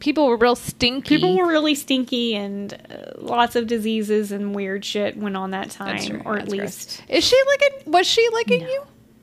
[0.00, 1.08] People were real stinky.
[1.16, 5.70] People were really stinky, and uh, lots of diseases and weird shit went on that
[5.70, 6.60] time, That's or at That's gross.
[6.62, 7.92] least Is she licking?
[7.92, 8.68] Was she licking No.
[8.68, 8.82] you?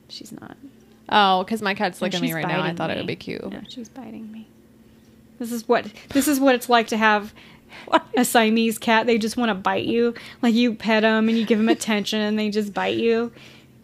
[0.10, 0.58] she's not.
[1.08, 2.62] Oh, because my cat's No, licking me right now.
[2.62, 3.50] I thought it would be cute.
[3.50, 4.48] No, she's biting me.
[5.40, 7.34] This is what this is what it's like to have
[8.18, 9.06] a Siamese cat.
[9.06, 10.14] They just want to bite you.
[10.42, 13.32] Like you pet them and you give them attention, and they just bite you.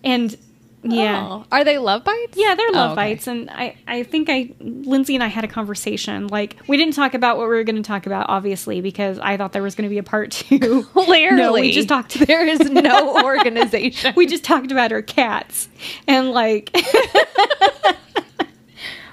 [0.04, 0.36] And
[0.84, 1.46] yeah, Oh.
[1.52, 2.36] Are they love bites?
[2.38, 2.96] yeah, they're Oh, love okay.
[3.14, 3.28] bites.
[3.28, 6.28] And I I think I Lindsay and I had a conversation.
[6.28, 9.38] Like we didn't talk about what we were going to talk about, obviously, because I
[9.38, 10.84] thought there was going to be a part two.
[10.84, 11.38] Clearly.
[11.42, 12.18] no, we just talked.
[12.28, 14.14] There is no organization.
[14.16, 15.68] we just talked about our cats
[16.08, 16.76] and like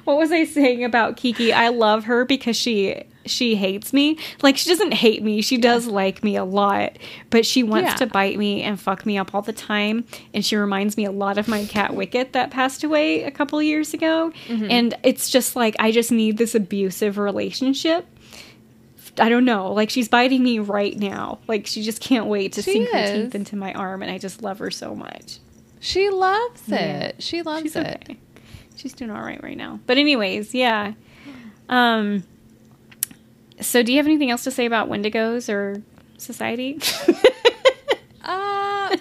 [0.05, 1.53] what was I saying about Kiki?
[1.53, 4.19] I love her because she she hates me.
[4.43, 5.43] Like she doesn't hate me.
[5.43, 6.99] She does like me a lot,
[7.31, 7.95] but she wants Yeah.
[7.97, 10.05] to bite me and fuck me up all the time.
[10.35, 13.61] And she reminds me a lot of my cat Wicket that passed away a couple
[13.63, 14.33] years ago.
[14.47, 14.71] Mm-hmm.
[14.71, 18.07] And it's just like I just need this abusive relationship.
[19.21, 19.73] I don't know.
[19.73, 21.41] Like she's biting me right now.
[21.49, 24.19] Like she just can't wait to She sink her teeth into my arm, and I
[24.19, 25.39] just love her so much.
[25.81, 26.77] She loves Yeah.
[27.09, 27.23] it.
[27.23, 28.03] She loves She's it.
[28.05, 28.17] okay.
[28.77, 29.81] She's doing all right right now.
[29.87, 30.93] But anyways, yeah.
[31.69, 32.23] Um.
[33.61, 35.83] So, do you have anything else to say about Wendigos or
[36.17, 36.81] society?
[38.31, 38.95] Uh,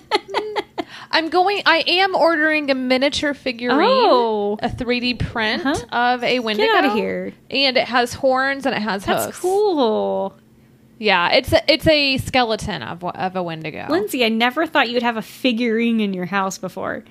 [1.12, 1.62] I'm going.
[1.66, 4.58] I am ordering a miniature figurine, Oh.
[4.62, 6.14] a 3D print Uh-huh.
[6.14, 6.68] of a Wendigo.
[6.72, 7.34] Get out of here!
[7.50, 9.40] And it has horns and it has That's hooves.
[9.40, 10.38] cool,
[10.98, 13.88] Yeah, it's a, it's a skeleton of of a Wendigo.
[13.90, 14.24] Lindsay.
[14.24, 17.04] I never thought you'd have a figurine in your house before.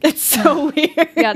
[0.00, 1.08] That's so weird.
[1.16, 1.34] Yeah,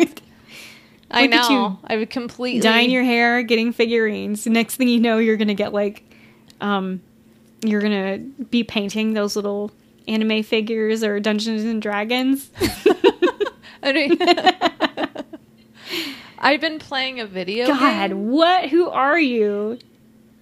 [1.12, 1.56] I Look at you.
[1.56, 1.78] know.
[1.84, 4.46] I would completely dyeing your hair, getting figurines.
[4.46, 6.02] Next thing you know, you're gonna get like,
[6.60, 7.00] um,
[7.64, 9.70] you're gonna be painting those little
[10.08, 12.50] anime figures or Dungeons and Dragons.
[13.82, 14.18] I mean-
[16.38, 18.30] I've been playing a video God, game.
[18.30, 18.68] what?
[18.70, 19.78] Who are you?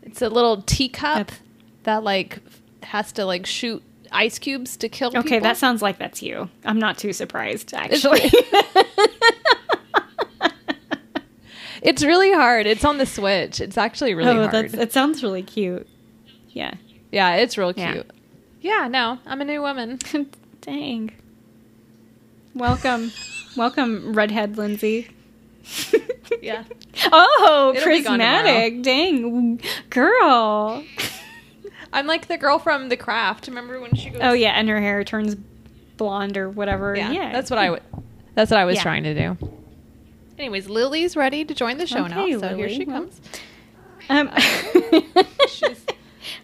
[0.02, 1.30] It's a little teacup
[1.82, 2.38] that like
[2.84, 5.40] has to like shoot ice cubes to kill Okay, people.
[5.40, 6.48] that sounds like that's you.
[6.64, 8.30] I'm not too surprised, actually.
[11.82, 12.66] It's really hard.
[12.66, 13.60] It's on the Switch.
[13.60, 14.52] It's actually really oh, hard.
[14.52, 15.88] that's, that sounds really cute.
[16.50, 16.74] Yeah.
[17.10, 18.10] Yeah, it's real cute.
[18.60, 19.98] Yeah, no, I'm a new woman.
[20.60, 21.12] Dang.
[22.54, 23.12] Welcome.
[23.56, 25.08] Welcome, redhead Lindsay.
[26.40, 26.62] Yeah.
[27.10, 28.82] Oh, It'll prismatic.
[28.82, 29.60] Dang.
[29.90, 30.84] Girl.
[31.92, 33.48] I'm like the girl from The Craft.
[33.48, 35.34] Remember when she goes Oh, yeah, and her hair turns
[35.96, 36.94] blonde or whatever.
[36.96, 37.32] yeah, Yeah.
[37.32, 37.82] that's what I would
[38.36, 38.82] That's what I was Yeah.
[38.82, 39.50] trying to do.
[40.40, 43.20] Anyways, Lily's ready to join the show now, Okay, so here she Well- comes.
[44.08, 44.30] Um,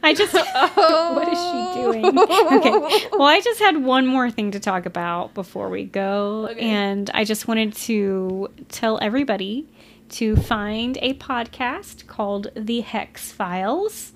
[0.02, 0.34] I just.
[0.74, 2.04] what is she doing?
[2.18, 3.08] Okay.
[3.12, 6.48] Well, I just had one more thing to talk about before we go.
[6.50, 6.60] Okay.
[6.60, 9.66] And I just wanted to tell everybody
[10.10, 14.12] to find a podcast called The Hex Files.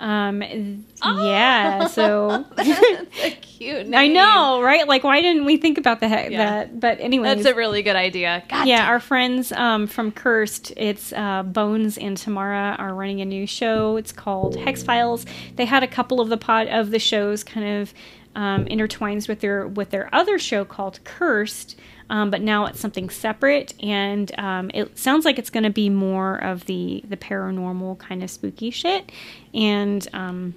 [0.00, 2.44] Um, yeah, so.
[2.56, 2.68] That's
[3.24, 3.94] a cute name.
[3.94, 4.86] I know, right?
[4.86, 6.28] Like, why didn't we think about the Yeah.
[6.28, 6.80] that?
[6.80, 8.42] But anyway, That's a really good idea.
[8.48, 13.24] God yeah, our friends um, from Cursed, it's uh, Bones and Tamara are running a
[13.24, 13.96] new show.
[13.96, 15.26] It's called Hex Files.
[15.56, 17.92] They had a couple of the pod of the shows kind of
[18.34, 21.76] um, intertwined with their with their other show called Cursed,
[22.10, 25.88] um, but now it's something separate, and um, it sounds like it's going to be
[25.90, 29.10] more of the the paranormal kind of spooky shit.
[29.52, 30.54] And um,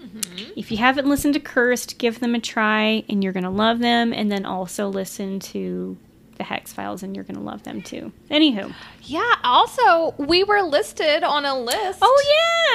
[0.55, 3.79] if you haven't listened to Cursed, give them a try, and you're going to love
[3.79, 4.13] them.
[4.13, 5.97] And then also listen to
[6.41, 8.11] the Hex Files, and you're going to love them too.
[8.31, 8.73] Anywho,
[9.03, 12.23] Yeah, also, we were listed on a list oh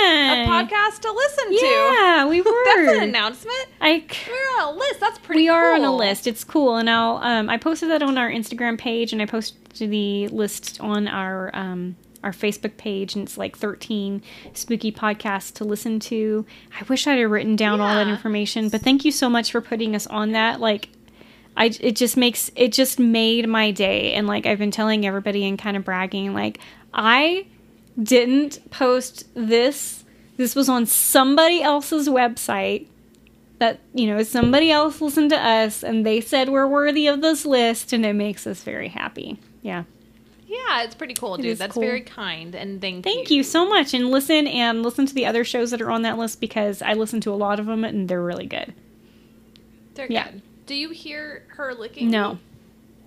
[0.00, 1.66] yeah, A podcast to listen to.
[1.66, 2.64] Yeah, we were.
[2.64, 3.66] That's an announcement.
[3.80, 5.00] I We're on a list.
[5.00, 6.28] That's pretty we are on a list.
[6.28, 9.90] It's cool, and I'll um, I posted that on our Instagram page, and I posted
[9.90, 15.64] the list on our um, our Facebook page, and it's like 13 spooky podcasts to
[15.64, 16.46] listen to.
[16.80, 19.60] I wish I'd have written down all that information, but thank you so much for
[19.60, 20.60] putting us on that.
[20.60, 20.88] Like,
[21.56, 25.46] I it just makes it just made my day, and like I've been telling everybody
[25.46, 26.58] and kind of bragging, like
[26.92, 27.46] I
[28.02, 30.04] didn't post this.
[30.36, 32.86] This was on somebody else's website
[33.58, 37.46] that you know somebody else listened to us and they said we're worthy of this
[37.46, 39.84] list and it makes us very happy yeah
[40.46, 41.56] Yeah, it's pretty cool, dude.
[41.56, 41.82] That's cool.
[41.82, 45.42] very kind, and thank, thank you so much and listen and listen to the other
[45.42, 48.10] shows that are on that list because i listen to a lot of them and
[48.10, 48.74] they're really good
[49.94, 50.30] They're Yeah.
[50.32, 50.42] good.
[50.66, 52.10] Do you hear her licking?
[52.10, 52.38] no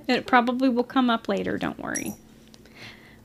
[0.07, 2.13] it probably will come up later don't worry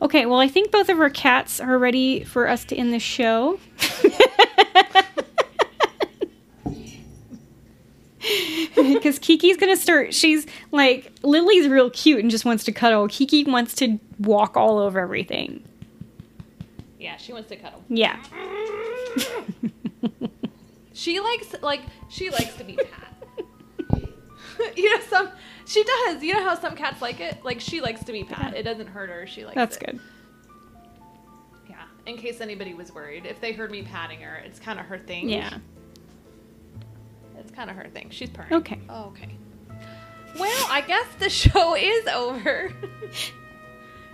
[0.03, 2.99] okay well i think both of our cats are ready for us to end the
[2.99, 3.59] show
[8.77, 10.15] because Kiki's gonna start.
[10.15, 13.07] She's like Lily's real cute and just wants to cuddle.
[13.09, 15.63] Kiki wants to walk all over everything.
[16.99, 17.85] Yeah, she wants to cuddle.
[17.89, 18.23] Yeah.
[20.97, 23.14] She likes like she likes to be pat.
[24.77, 25.31] you know some
[25.67, 26.23] she does.
[26.23, 27.45] You know how some cats like it?
[27.45, 28.39] Like she likes to be pat.
[28.39, 28.53] Uh-huh.
[28.57, 29.27] It doesn't hurt her.
[29.27, 29.87] She likes That's it.
[29.87, 30.01] good.
[31.69, 31.85] Yeah.
[32.07, 34.99] In case anybody was worried, if they heard me patting her, it's kind of her
[34.99, 35.29] thing.
[35.29, 35.59] Yeah.
[37.39, 38.09] It's kind of her thing.
[38.11, 38.53] She's purring.
[38.53, 38.81] Okay.
[38.89, 39.31] Oh, okay.
[40.39, 42.73] Well, I guess the show is over.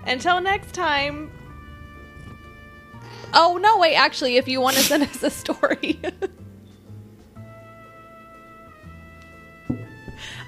[0.07, 1.31] Until next time.
[3.33, 6.01] Oh, no, wait, actually, if you want to send us a story.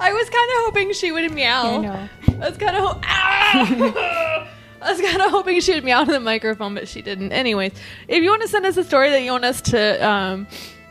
[0.00, 1.62] I was kind of hoping she would meow.
[1.64, 2.08] I know.
[2.42, 4.48] I was kind of ho- Ah!
[4.82, 7.32] I was kind of hoping she would meow to the microphone, but she didn't.
[7.32, 7.72] Anyways,
[8.08, 10.46] if you want to send us a story that you want us to, um,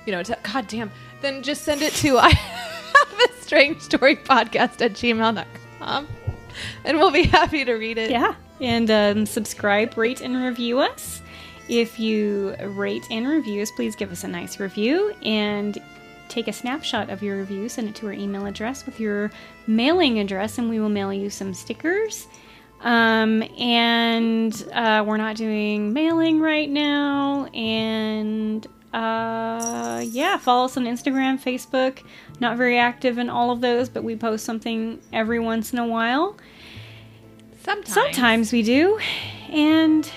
[0.05, 0.91] you know, to, God damn,
[1.21, 6.07] then just send it to I have a strange story podcast at gmail.com
[6.85, 8.09] and we'll be happy to read it.
[8.11, 8.35] Yeah.
[8.61, 11.21] And um, subscribe, rate, and review us.
[11.67, 15.77] If you rate and review us, please give us a nice review and
[16.31, 19.31] take a snapshot of your review, send it to our email address with your
[19.67, 22.27] mailing address, and we will mail you some stickers.
[22.81, 27.45] Um, and uh, we're not doing mailing right now.
[27.53, 32.03] And uh, yeah, follow us on Instagram, Facebook.
[32.39, 35.87] Not very active in all of those, but we post something every once in a
[35.87, 36.37] while.
[37.63, 37.93] Sometimes.
[37.93, 38.99] Sometimes we do.
[39.49, 40.09] And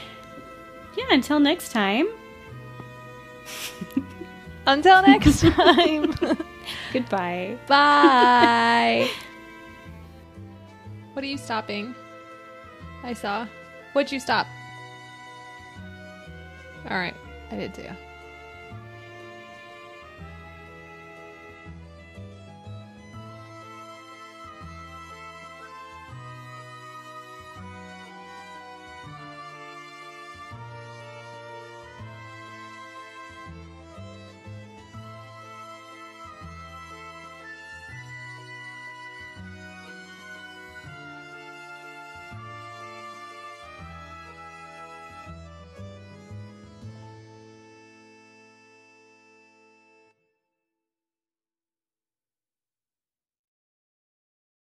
[0.97, 2.09] yeah, until next time,
[4.67, 6.15] Until next time.
[6.93, 7.59] goodbye.
[7.67, 9.11] Bye.
[11.13, 11.95] what are you stopping?
[13.03, 13.47] I saw.
[13.93, 14.47] What'd you stop?
[16.91, 17.15] All right,
[17.51, 17.89] I did too.